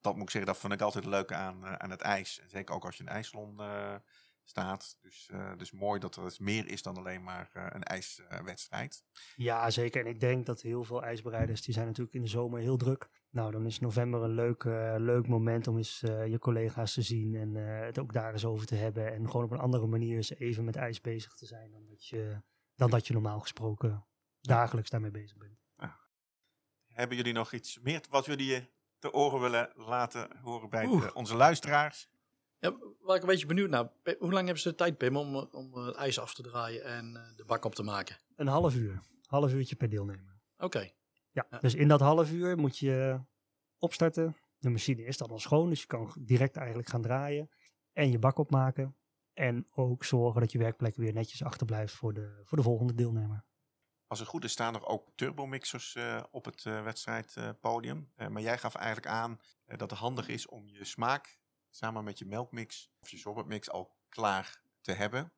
Dat 0.00 0.14
moet 0.14 0.22
ik 0.22 0.30
zeggen, 0.30 0.52
dat 0.52 0.60
vind 0.60 0.72
ik 0.72 0.80
altijd 0.80 1.04
het 1.04 1.12
leuke 1.12 1.34
aan, 1.34 1.80
aan 1.80 1.90
het 1.90 2.00
ijs. 2.00 2.40
En 2.40 2.48
zeker 2.48 2.74
ook 2.74 2.84
als 2.84 2.96
je 2.96 3.04
in 3.04 3.54
uh, 3.58 3.94
staat. 4.44 4.96
Dus, 5.00 5.28
uh, 5.32 5.52
dus 5.56 5.70
mooi 5.70 6.00
dat 6.00 6.16
er 6.16 6.36
meer 6.38 6.68
is 6.68 6.82
dan 6.82 6.96
alleen 6.96 7.22
maar 7.22 7.50
uh, 7.54 7.66
een 7.68 7.82
ijswedstrijd. 7.82 9.04
Ja, 9.36 9.70
zeker. 9.70 10.00
En 10.00 10.10
ik 10.10 10.20
denk 10.20 10.46
dat 10.46 10.60
heel 10.60 10.84
veel 10.84 11.02
ijsbereiders, 11.02 11.62
die 11.62 11.74
zijn 11.74 11.86
natuurlijk 11.86 12.14
in 12.14 12.22
de 12.22 12.28
zomer 12.28 12.60
heel 12.60 12.76
druk. 12.76 13.08
Nou, 13.32 13.50
dan 13.50 13.66
is 13.66 13.80
november 13.80 14.22
een 14.22 14.34
leuk, 14.34 14.64
uh, 14.64 14.94
leuk 14.98 15.28
moment 15.28 15.68
om 15.68 15.76
eens 15.76 16.02
uh, 16.02 16.26
je 16.26 16.38
collega's 16.38 16.94
te 16.94 17.02
zien 17.02 17.34
en 17.34 17.54
uh, 17.54 17.80
het 17.80 17.98
ook 17.98 18.12
daar 18.12 18.32
eens 18.32 18.44
over 18.44 18.66
te 18.66 18.74
hebben. 18.74 19.12
En 19.12 19.30
gewoon 19.30 19.44
op 19.44 19.50
een 19.50 19.58
andere 19.58 19.86
manier 19.86 20.16
eens 20.16 20.34
even 20.34 20.64
met 20.64 20.76
ijs 20.76 21.00
bezig 21.00 21.34
te 21.34 21.46
zijn 21.46 21.70
dan 21.70 21.86
dat 21.88 22.06
je, 22.06 22.40
dan 22.74 22.90
dat 22.90 23.06
je 23.06 23.12
normaal 23.12 23.40
gesproken 23.40 24.04
dagelijks 24.40 24.90
daarmee 24.90 25.10
bezig 25.10 25.36
bent. 25.36 25.58
Ja. 25.76 25.98
Hebben 26.86 27.16
jullie 27.16 27.32
nog 27.32 27.52
iets 27.52 27.78
meer 27.80 28.00
wat 28.10 28.24
jullie 28.24 28.46
je 28.46 28.66
te 28.98 29.12
oren 29.12 29.40
willen 29.40 29.72
laten 29.74 30.36
horen 30.42 30.70
bij 30.70 30.86
de, 30.86 31.14
onze 31.14 31.36
luisteraars? 31.36 32.08
Ja, 32.58 32.76
waar 33.00 33.16
ik 33.16 33.22
een 33.22 33.28
beetje 33.28 33.46
benieuwd 33.46 33.70
naar. 33.70 33.92
Hoe 34.18 34.32
lang 34.32 34.44
hebben 34.44 34.62
ze 34.62 34.68
de 34.68 34.74
tijd, 34.74 34.98
Pim, 34.98 35.16
om, 35.16 35.36
om 35.36 35.74
het 35.74 35.96
ijs 35.96 36.18
af 36.18 36.34
te 36.34 36.42
draaien 36.42 36.84
en 36.84 37.32
de 37.36 37.44
bak 37.44 37.64
op 37.64 37.74
te 37.74 37.82
maken? 37.82 38.16
Een 38.36 38.46
half 38.46 38.74
uur. 38.74 39.02
Half 39.26 39.52
uurtje 39.52 39.76
per 39.76 39.88
deelnemer. 39.88 40.40
Oké. 40.56 40.64
Okay. 40.64 40.94
Ja, 41.32 41.46
ja, 41.50 41.58
dus 41.58 41.74
in 41.74 41.88
dat 41.88 42.00
half 42.00 42.30
uur 42.30 42.58
moet 42.58 42.78
je 42.78 43.20
opstarten. 43.78 44.36
De 44.58 44.70
machine 44.70 45.04
is 45.04 45.16
dan 45.16 45.30
al 45.30 45.38
schoon, 45.38 45.68
dus 45.68 45.80
je 45.80 45.86
kan 45.86 46.14
direct 46.20 46.56
eigenlijk 46.56 46.88
gaan 46.88 47.02
draaien. 47.02 47.50
En 47.92 48.10
je 48.10 48.18
bak 48.18 48.38
opmaken. 48.38 48.96
En 49.32 49.66
ook 49.70 50.04
zorgen 50.04 50.40
dat 50.40 50.52
je 50.52 50.58
werkplek 50.58 50.96
weer 50.96 51.12
netjes 51.12 51.42
achterblijft 51.42 51.94
voor 51.94 52.14
de, 52.14 52.40
voor 52.44 52.58
de 52.58 52.64
volgende 52.64 52.94
deelnemer. 52.94 53.44
Als 54.06 54.18
het 54.18 54.28
goed 54.28 54.44
is, 54.44 54.52
staan 54.52 54.74
er 54.74 54.86
ook 54.86 55.10
turbomixers 55.14 55.94
uh, 55.94 56.22
op 56.30 56.44
het 56.44 56.64
uh, 56.64 56.82
wedstrijdpodium. 56.82 58.12
Uh, 58.16 58.28
maar 58.28 58.42
jij 58.42 58.58
gaf 58.58 58.74
eigenlijk 58.74 59.06
aan 59.06 59.40
dat 59.66 59.90
het 59.90 59.98
handig 59.98 60.28
is 60.28 60.46
om 60.46 60.68
je 60.68 60.84
smaak 60.84 61.38
samen 61.70 62.04
met 62.04 62.18
je 62.18 62.26
melkmix 62.26 62.90
of 63.00 63.10
je 63.10 63.16
sorbetmix 63.16 63.70
al 63.70 63.96
klaar 64.08 64.62
te 64.80 64.92
hebben. 64.92 65.32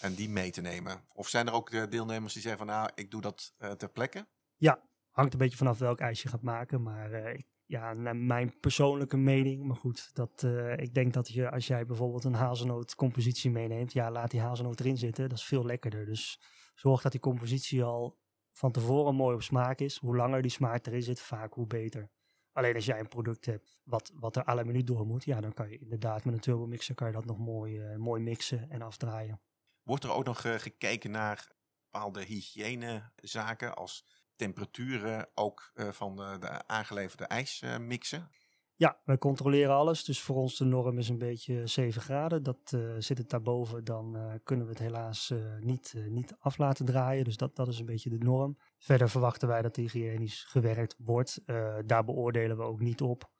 En 0.00 0.14
die 0.14 0.28
mee 0.28 0.50
te 0.50 0.60
nemen. 0.60 1.04
Of 1.08 1.28
zijn 1.28 1.46
er 1.46 1.52
ook 1.52 1.70
de 1.70 1.88
deelnemers 1.88 2.32
die 2.32 2.42
zeggen 2.42 2.66
van 2.66 2.76
nou, 2.76 2.90
ik 2.94 3.10
doe 3.10 3.20
dat 3.20 3.54
ter 3.76 3.88
plekke? 3.88 4.26
Ja, 4.56 4.82
hangt 5.14 5.32
een 5.32 5.38
beetje 5.38 5.56
vanaf 5.56 5.78
welk 5.78 5.98
ijs 5.98 6.22
je 6.22 6.28
gaat 6.28 6.42
maken. 6.42 6.82
Maar 6.82 7.12
ik, 7.12 7.46
ja, 7.66 7.92
naar 7.92 8.16
mijn 8.16 8.60
persoonlijke 8.60 9.16
mening. 9.16 9.64
Maar 9.64 9.76
goed, 9.76 10.10
dat, 10.14 10.42
uh, 10.44 10.76
ik 10.76 10.94
denk 10.94 11.12
dat 11.12 11.28
je 11.28 11.50
als 11.50 11.66
jij 11.66 11.86
bijvoorbeeld 11.86 12.24
een 12.24 12.34
hazelnootcompositie 12.34 13.50
meeneemt, 13.50 13.92
ja, 13.92 14.10
laat 14.10 14.30
die 14.30 14.40
hazelnoot 14.40 14.80
erin 14.80 14.96
zitten. 14.96 15.28
Dat 15.28 15.38
is 15.38 15.44
veel 15.44 15.64
lekkerder. 15.64 16.06
Dus 16.06 16.40
zorg 16.74 17.02
dat 17.02 17.12
die 17.12 17.20
compositie 17.20 17.82
al 17.82 18.18
van 18.52 18.72
tevoren 18.72 19.14
mooi 19.14 19.34
op 19.34 19.42
smaak 19.42 19.78
is. 19.78 19.98
Hoe 19.98 20.16
langer 20.16 20.42
die 20.42 20.50
smaak 20.50 20.86
erin 20.86 21.02
zit, 21.02 21.20
vaak 21.20 21.52
hoe 21.52 21.66
beter. 21.66 22.10
Alleen 22.52 22.74
als 22.74 22.84
jij 22.84 23.00
een 23.00 23.08
product 23.08 23.46
hebt 23.46 23.80
wat, 23.84 24.12
wat 24.14 24.36
er 24.36 24.44
alle 24.44 24.64
minuut 24.64 24.86
door 24.86 25.06
moet, 25.06 25.24
ja, 25.24 25.40
dan 25.40 25.52
kan 25.52 25.70
je 25.70 25.78
inderdaad 25.78 26.24
met 26.24 26.34
een 26.34 26.40
turbomixer 26.40 26.94
kan 26.94 27.06
je 27.06 27.12
dat 27.12 27.24
nog 27.24 27.38
mooi, 27.38 27.78
uh, 27.78 27.96
mooi 27.96 28.22
mixen 28.22 28.70
en 28.70 28.82
afdraaien. 28.82 29.40
Wordt 29.82 30.04
er 30.04 30.12
ook 30.12 30.24
nog 30.24 30.40
gekeken 30.40 31.10
naar 31.10 31.52
bepaalde 31.90 32.24
hygiënezaken 32.24 33.74
als 33.74 34.04
temperaturen 34.36 35.28
ook 35.34 35.72
uh, 35.74 35.88
van 35.88 36.16
de, 36.16 36.36
de, 36.40 36.66
aangeleverde 36.66 37.24
ijs 37.24 37.62
uh, 37.62 37.78
mixen? 37.78 38.28
Ja, 38.76 39.00
wij 39.04 39.18
controleren 39.18 39.74
alles. 39.74 40.04
Dus 40.04 40.20
voor 40.20 40.36
ons 40.36 40.56
de 40.56 40.64
norm 40.64 40.98
is 40.98 41.08
een 41.08 41.18
beetje 41.18 41.66
7 41.66 42.02
graden. 42.02 42.42
Dat 42.42 42.72
uh, 42.74 42.94
zit 42.98 43.18
het 43.18 43.30
daarboven, 43.30 43.84
dan 43.84 44.40
kunnen 44.44 44.66
we 44.66 44.72
het 44.72 44.80
helaas 44.80 45.32
niet, 45.60 45.94
niet 46.08 46.36
af 46.38 46.58
laten 46.58 46.84
draaien. 46.84 47.24
Dus 47.24 47.36
dat, 47.36 47.56
dat 47.56 47.68
is 47.68 47.78
een 47.78 47.86
beetje 47.86 48.10
de 48.10 48.18
norm. 48.18 48.58
Verder 48.78 49.10
verwachten 49.10 49.48
wij 49.48 49.62
dat 49.62 49.76
hygiënisch 49.76 50.44
gewerkt 50.44 50.94
wordt. 50.98 51.40
daar 51.86 52.04
beoordelen 52.04 52.56
we 52.56 52.62
ook 52.62 52.80
niet 52.80 53.00
op. 53.00 53.30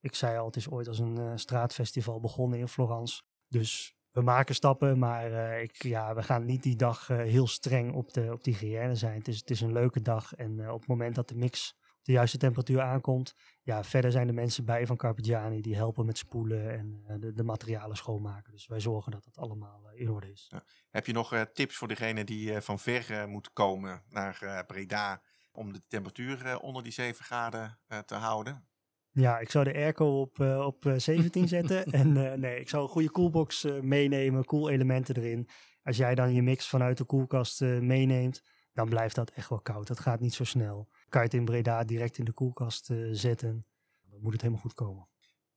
Ik 0.00 0.14
zei 0.14 0.38
al, 0.38 0.46
het 0.46 0.56
is 0.56 0.70
ooit 0.70 0.88
als 0.88 0.98
een 0.98 1.38
straatfestival 1.38 2.20
begonnen 2.20 2.58
in 2.58 2.68
Florence. 2.68 3.22
Dus 3.48 3.99
we 4.12 4.20
maken 4.20 4.54
stappen, 4.54 4.98
maar 4.98 5.30
uh, 5.30 5.62
ik, 5.62 5.82
ja, 5.82 6.14
we 6.14 6.22
gaan 6.22 6.44
niet 6.44 6.62
die 6.62 6.76
dag 6.76 7.08
uh, 7.08 7.16
heel 7.16 7.46
streng 7.46 7.94
op 7.94 8.12
de, 8.12 8.32
op 8.32 8.44
de 8.44 8.50
hygiëne 8.50 8.94
zijn. 8.94 9.18
Het 9.18 9.28
is, 9.28 9.38
het 9.38 9.50
is 9.50 9.60
een 9.60 9.72
leuke 9.72 10.02
dag 10.02 10.34
en 10.34 10.58
uh, 10.58 10.72
op 10.72 10.80
het 10.80 10.88
moment 10.88 11.14
dat 11.14 11.28
de 11.28 11.34
mix 11.34 11.74
op 11.98 12.06
de 12.06 12.12
juiste 12.12 12.38
temperatuur 12.38 12.80
aankomt, 12.80 13.34
ja, 13.62 13.84
verder 13.84 14.10
zijn 14.10 14.26
de 14.26 14.32
mensen 14.32 14.64
bij 14.64 14.86
van 14.86 14.96
Carpigiani 14.96 15.60
die 15.60 15.76
helpen 15.76 16.06
met 16.06 16.18
spoelen 16.18 16.70
en 16.70 17.20
de, 17.20 17.32
de, 17.32 17.42
materialen 17.42 17.96
schoonmaken. 17.96 18.52
Dus 18.52 18.66
wij 18.66 18.80
zorgen 18.80 19.12
dat 19.12 19.24
dat 19.24 19.36
allemaal 19.36 19.90
in 19.94 20.10
orde 20.10 20.30
is. 20.30 20.46
Ja. 20.48 20.64
Heb 20.90 21.06
je 21.06 21.12
nog 21.12 21.46
tips 21.52 21.76
voor 21.76 21.88
degene 21.88 22.24
die 22.24 22.60
van 22.60 22.78
ver 22.78 23.28
moet 23.28 23.52
komen 23.52 24.02
naar 24.08 24.64
Breda 24.66 25.22
om 25.52 25.72
de 25.72 25.82
temperatuur 25.88 26.58
onder 26.58 26.82
die 26.82 26.92
7 26.92 27.24
graden 27.24 27.78
te 28.04 28.14
houden? 28.14 28.69
Ja, 29.12 29.38
ik 29.38 29.50
zou 29.50 29.64
de 29.64 29.74
airco 29.74 30.20
op, 30.20 30.38
uh, 30.38 30.66
op 30.66 30.84
uh, 30.84 30.94
17 30.96 31.48
zetten. 31.58 31.84
en 31.84 32.16
uh, 32.16 32.32
nee, 32.32 32.60
ik 32.60 32.68
zou 32.68 32.82
een 32.82 32.88
goede 32.88 33.10
koelbox 33.10 33.64
uh, 33.64 33.80
meenemen, 33.80 34.44
koelelementen 34.44 35.16
erin. 35.16 35.48
Als 35.82 35.96
jij 35.96 36.14
dan 36.14 36.32
je 36.32 36.42
mix 36.42 36.68
vanuit 36.68 36.98
de 36.98 37.04
koelkast 37.04 37.60
meeneemt, 37.60 38.42
dan 38.72 38.88
blijft 38.88 39.14
dat 39.14 39.30
echt 39.30 39.48
wel 39.48 39.60
koud. 39.60 39.86
Dat 39.86 40.00
gaat 40.00 40.20
niet 40.20 40.34
zo 40.34 40.44
snel. 40.44 40.88
Kan 41.08 41.20
je 41.20 41.26
het 41.26 41.36
in 41.36 41.44
Breda 41.44 41.84
direct 41.84 42.18
in 42.18 42.24
de 42.24 42.32
koelkast 42.32 42.90
zetten, 43.12 43.66
dan 44.10 44.20
moet 44.20 44.32
het 44.32 44.40
helemaal 44.40 44.62
goed 44.62 44.74
komen. 44.74 45.08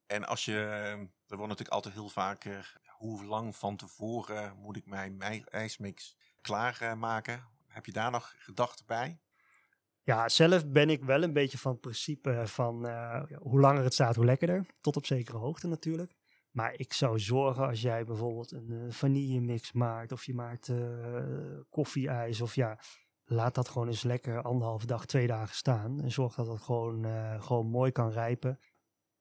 En 0.05 0.25
als 0.25 0.45
je, 0.45 0.53
er 1.27 1.37
wordt 1.37 1.47
natuurlijk 1.47 1.69
altijd 1.69 1.93
heel 1.93 2.09
vaak, 2.09 2.45
hoe 2.87 3.25
lang 3.25 3.55
van 3.55 3.75
tevoren 3.75 4.57
moet 4.57 4.77
ik 4.77 4.85
mijn, 4.85 5.17
mijn 5.17 5.45
ijsmix 5.45 6.17
klaarmaken? 6.41 7.43
Heb 7.67 7.85
je 7.85 7.91
daar 7.91 8.11
nog 8.11 8.33
gedachten 8.37 8.85
bij? 8.85 9.19
Ja, 10.05 10.29
zelf 10.29 10.67
ben 10.67 10.89
ik 10.89 11.03
wel 11.03 11.23
een 11.23 11.33
beetje 11.33 11.57
van 11.57 11.79
principe 11.79 12.41
van 12.45 12.85
uh, 12.85 13.23
hoe 13.37 13.59
langer 13.59 13.83
het 13.83 13.93
staat, 13.93 14.15
hoe 14.15 14.25
lekkerder. 14.25 14.65
Tot 14.81 14.95
op 14.95 15.05
zekere 15.05 15.37
hoogte 15.37 15.67
natuurlijk. 15.67 16.15
Maar 16.51 16.73
ik 16.77 16.93
zou 16.93 17.19
zorgen 17.19 17.67
als 17.67 17.81
jij 17.81 18.05
bijvoorbeeld 18.05 18.51
een 18.51 18.71
uh, 18.71 18.91
vanillemix 18.91 19.71
maakt 19.71 20.11
of 20.11 20.25
je 20.25 20.33
maakt 20.33 20.67
uh, 20.67 21.59
koffieijs 21.69 22.41
of 22.41 22.55
ja, 22.55 22.79
laat 23.23 23.55
dat 23.55 23.69
gewoon 23.69 23.87
eens 23.87 24.03
lekker 24.03 24.41
anderhalve 24.41 24.85
dag, 24.85 25.05
twee 25.05 25.27
dagen 25.27 25.55
staan. 25.55 26.01
En 26.01 26.11
zorg 26.11 26.35
dat 26.35 26.47
het 26.47 26.61
gewoon, 26.61 27.05
gewoon 27.41 27.67
mooi 27.67 27.91
kan 27.91 28.09
rijpen. 28.09 28.59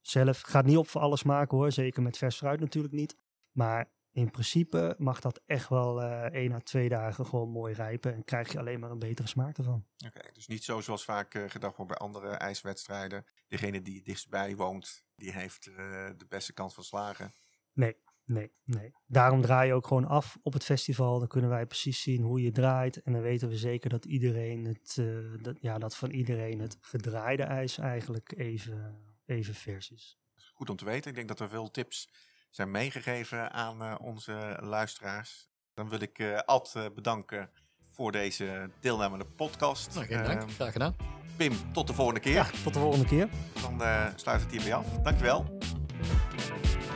Zelf 0.01 0.40
gaat 0.40 0.64
niet 0.64 0.77
op 0.77 0.88
voor 0.88 1.01
alles 1.01 1.23
maken 1.23 1.57
hoor, 1.57 1.73
zeker 1.73 2.03
met 2.03 2.18
vers 2.18 2.37
fruit 2.37 2.61
natuurlijk 2.61 2.95
niet. 2.95 3.16
Maar 3.51 3.90
in 4.12 4.31
principe 4.31 4.94
mag 4.98 5.20
dat 5.20 5.40
echt 5.46 5.68
wel 5.68 6.03
uh, 6.03 6.22
één 6.22 6.53
à 6.53 6.59
twee 6.59 6.88
dagen 6.88 7.27
gewoon 7.27 7.48
mooi 7.48 7.75
rijpen. 7.75 8.14
En 8.14 8.25
krijg 8.25 8.53
je 8.53 8.59
alleen 8.59 8.81
maar 8.81 8.90
een 8.90 8.98
betere 8.98 9.29
smaak 9.29 9.59
ervan. 9.59 9.87
Oké, 10.07 10.18
okay, 10.18 10.31
dus 10.33 10.46
niet 10.46 10.64
zo 10.64 10.81
zoals 10.81 11.05
vaak 11.05 11.35
uh, 11.35 11.44
gedacht 11.48 11.77
wordt 11.77 11.90
bij 11.90 12.01
andere 12.01 12.29
ijswedstrijden. 12.29 13.27
Degene 13.48 13.83
die 13.83 14.03
dichtstbij 14.03 14.57
woont, 14.57 15.05
die 15.16 15.33
heeft 15.33 15.66
uh, 15.66 15.77
de 16.16 16.27
beste 16.29 16.53
kans 16.53 16.75
van 16.75 16.85
slagen. 16.85 17.33
Nee, 17.72 17.96
nee, 18.25 18.53
nee. 18.64 18.94
Daarom 19.07 19.42
draai 19.42 19.66
je 19.66 19.75
ook 19.75 19.87
gewoon 19.87 20.07
af 20.07 20.38
op 20.42 20.53
het 20.53 20.64
festival. 20.64 21.18
Dan 21.18 21.29
kunnen 21.29 21.51
wij 21.51 21.66
precies 21.66 22.03
zien 22.03 22.22
hoe 22.22 22.42
je 22.42 22.53
draait. 22.53 23.03
En 23.03 23.12
dan 23.12 23.22
weten 23.22 23.48
we 23.48 23.57
zeker 23.57 23.90
dat 23.90 24.05
iedereen 24.05 24.64
het, 24.64 25.03
dat, 25.42 25.57
ja, 25.61 25.79
dat 25.79 25.96
van 25.96 26.11
iedereen 26.11 26.61
het 26.61 26.77
gedraaide 26.81 27.42
ijs 27.42 27.79
eigenlijk 27.79 28.33
even, 28.38 28.98
even 29.27 29.55
vers 29.55 29.90
is. 29.90 30.18
Goed 30.55 30.70
om 30.70 30.77
te 30.77 30.85
weten. 30.85 31.11
Ik 31.11 31.16
denk 31.16 31.29
dat 31.29 31.40
er 31.40 31.48
veel 31.48 31.70
tips 31.70 32.09
zijn 32.52 32.70
meegegeven 32.70 33.52
aan 33.52 33.82
uh, 33.82 33.94
onze 34.00 34.58
luisteraars. 34.60 35.50
Dan 35.74 35.88
wil 35.88 36.00
ik 36.00 36.18
uh, 36.18 36.38
Ad 36.38 36.74
uh, 36.76 36.84
bedanken 36.94 37.50
voor 37.90 38.12
deze 38.12 38.70
deelnemende 38.80 39.24
podcast. 39.24 39.94
Nou, 39.94 40.06
geen 40.06 40.24
dank. 40.24 40.50
Graag 40.50 40.72
gedaan. 40.72 40.96
Pim, 41.36 41.72
tot 41.72 41.86
de 41.86 41.94
volgende 41.94 42.20
keer. 42.20 42.32
Ja, 42.32 42.46
tot 42.64 42.74
de 42.74 42.80
volgende 42.80 43.06
keer. 43.06 43.28
Dan 43.60 43.80
sluit 44.16 44.40
het 44.40 44.50
hierbij 44.50 44.74
af. 44.74 44.86
Dankjewel. 45.02 45.58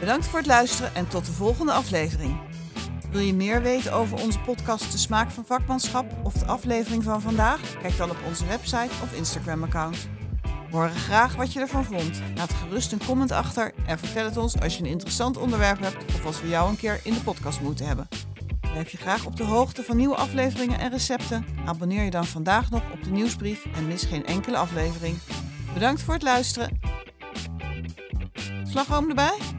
Bedankt 0.00 0.26
voor 0.26 0.38
het 0.38 0.48
luisteren 0.48 0.94
en 0.94 1.08
tot 1.08 1.26
de 1.26 1.32
volgende 1.32 1.72
aflevering. 1.72 2.40
Wil 3.10 3.20
je 3.20 3.34
meer 3.34 3.62
weten 3.62 3.92
over 3.92 4.22
onze 4.22 4.40
podcast 4.40 4.92
De 4.92 4.98
Smaak 4.98 5.30
van 5.30 5.46
Vakmanschap 5.46 6.12
of 6.22 6.32
de 6.32 6.46
aflevering 6.46 7.02
van 7.02 7.20
vandaag? 7.20 7.78
Kijk 7.78 7.96
dan 7.96 8.10
op 8.10 8.18
onze 8.26 8.46
website 8.46 9.02
of 9.02 9.12
Instagram-account. 9.12 10.08
We 10.70 10.76
horen 10.76 10.94
graag 10.94 11.34
wat 11.34 11.52
je 11.52 11.60
ervan 11.60 11.84
vond. 11.84 12.20
Laat 12.34 12.52
gerust 12.52 12.92
een 12.92 13.04
comment 13.06 13.30
achter 13.30 13.72
en 13.86 13.98
vertel 13.98 14.24
het 14.24 14.36
ons 14.36 14.60
als 14.60 14.76
je 14.76 14.82
een 14.82 14.90
interessant 14.90 15.36
onderwerp 15.36 15.80
hebt 15.80 16.04
of 16.04 16.26
als 16.26 16.40
we 16.40 16.48
jou 16.48 16.70
een 16.70 16.76
keer 16.76 17.00
in 17.02 17.14
de 17.14 17.20
podcast 17.20 17.60
moeten 17.60 17.86
hebben. 17.86 18.08
Blijf 18.60 18.90
je 18.90 18.96
graag 18.96 19.26
op 19.26 19.36
de 19.36 19.44
hoogte 19.44 19.82
van 19.82 19.96
nieuwe 19.96 20.16
afleveringen 20.16 20.78
en 20.78 20.90
recepten? 20.90 21.44
Abonneer 21.64 22.04
je 22.04 22.10
dan 22.10 22.26
vandaag 22.26 22.70
nog 22.70 22.82
op 22.92 23.04
de 23.04 23.10
nieuwsbrief 23.10 23.66
en 23.76 23.86
mis 23.86 24.02
geen 24.02 24.26
enkele 24.26 24.56
aflevering. 24.56 25.18
Bedankt 25.74 26.02
voor 26.02 26.14
het 26.14 26.22
luisteren. 26.22 26.80
Slagroom 28.64 29.08
erbij? 29.08 29.55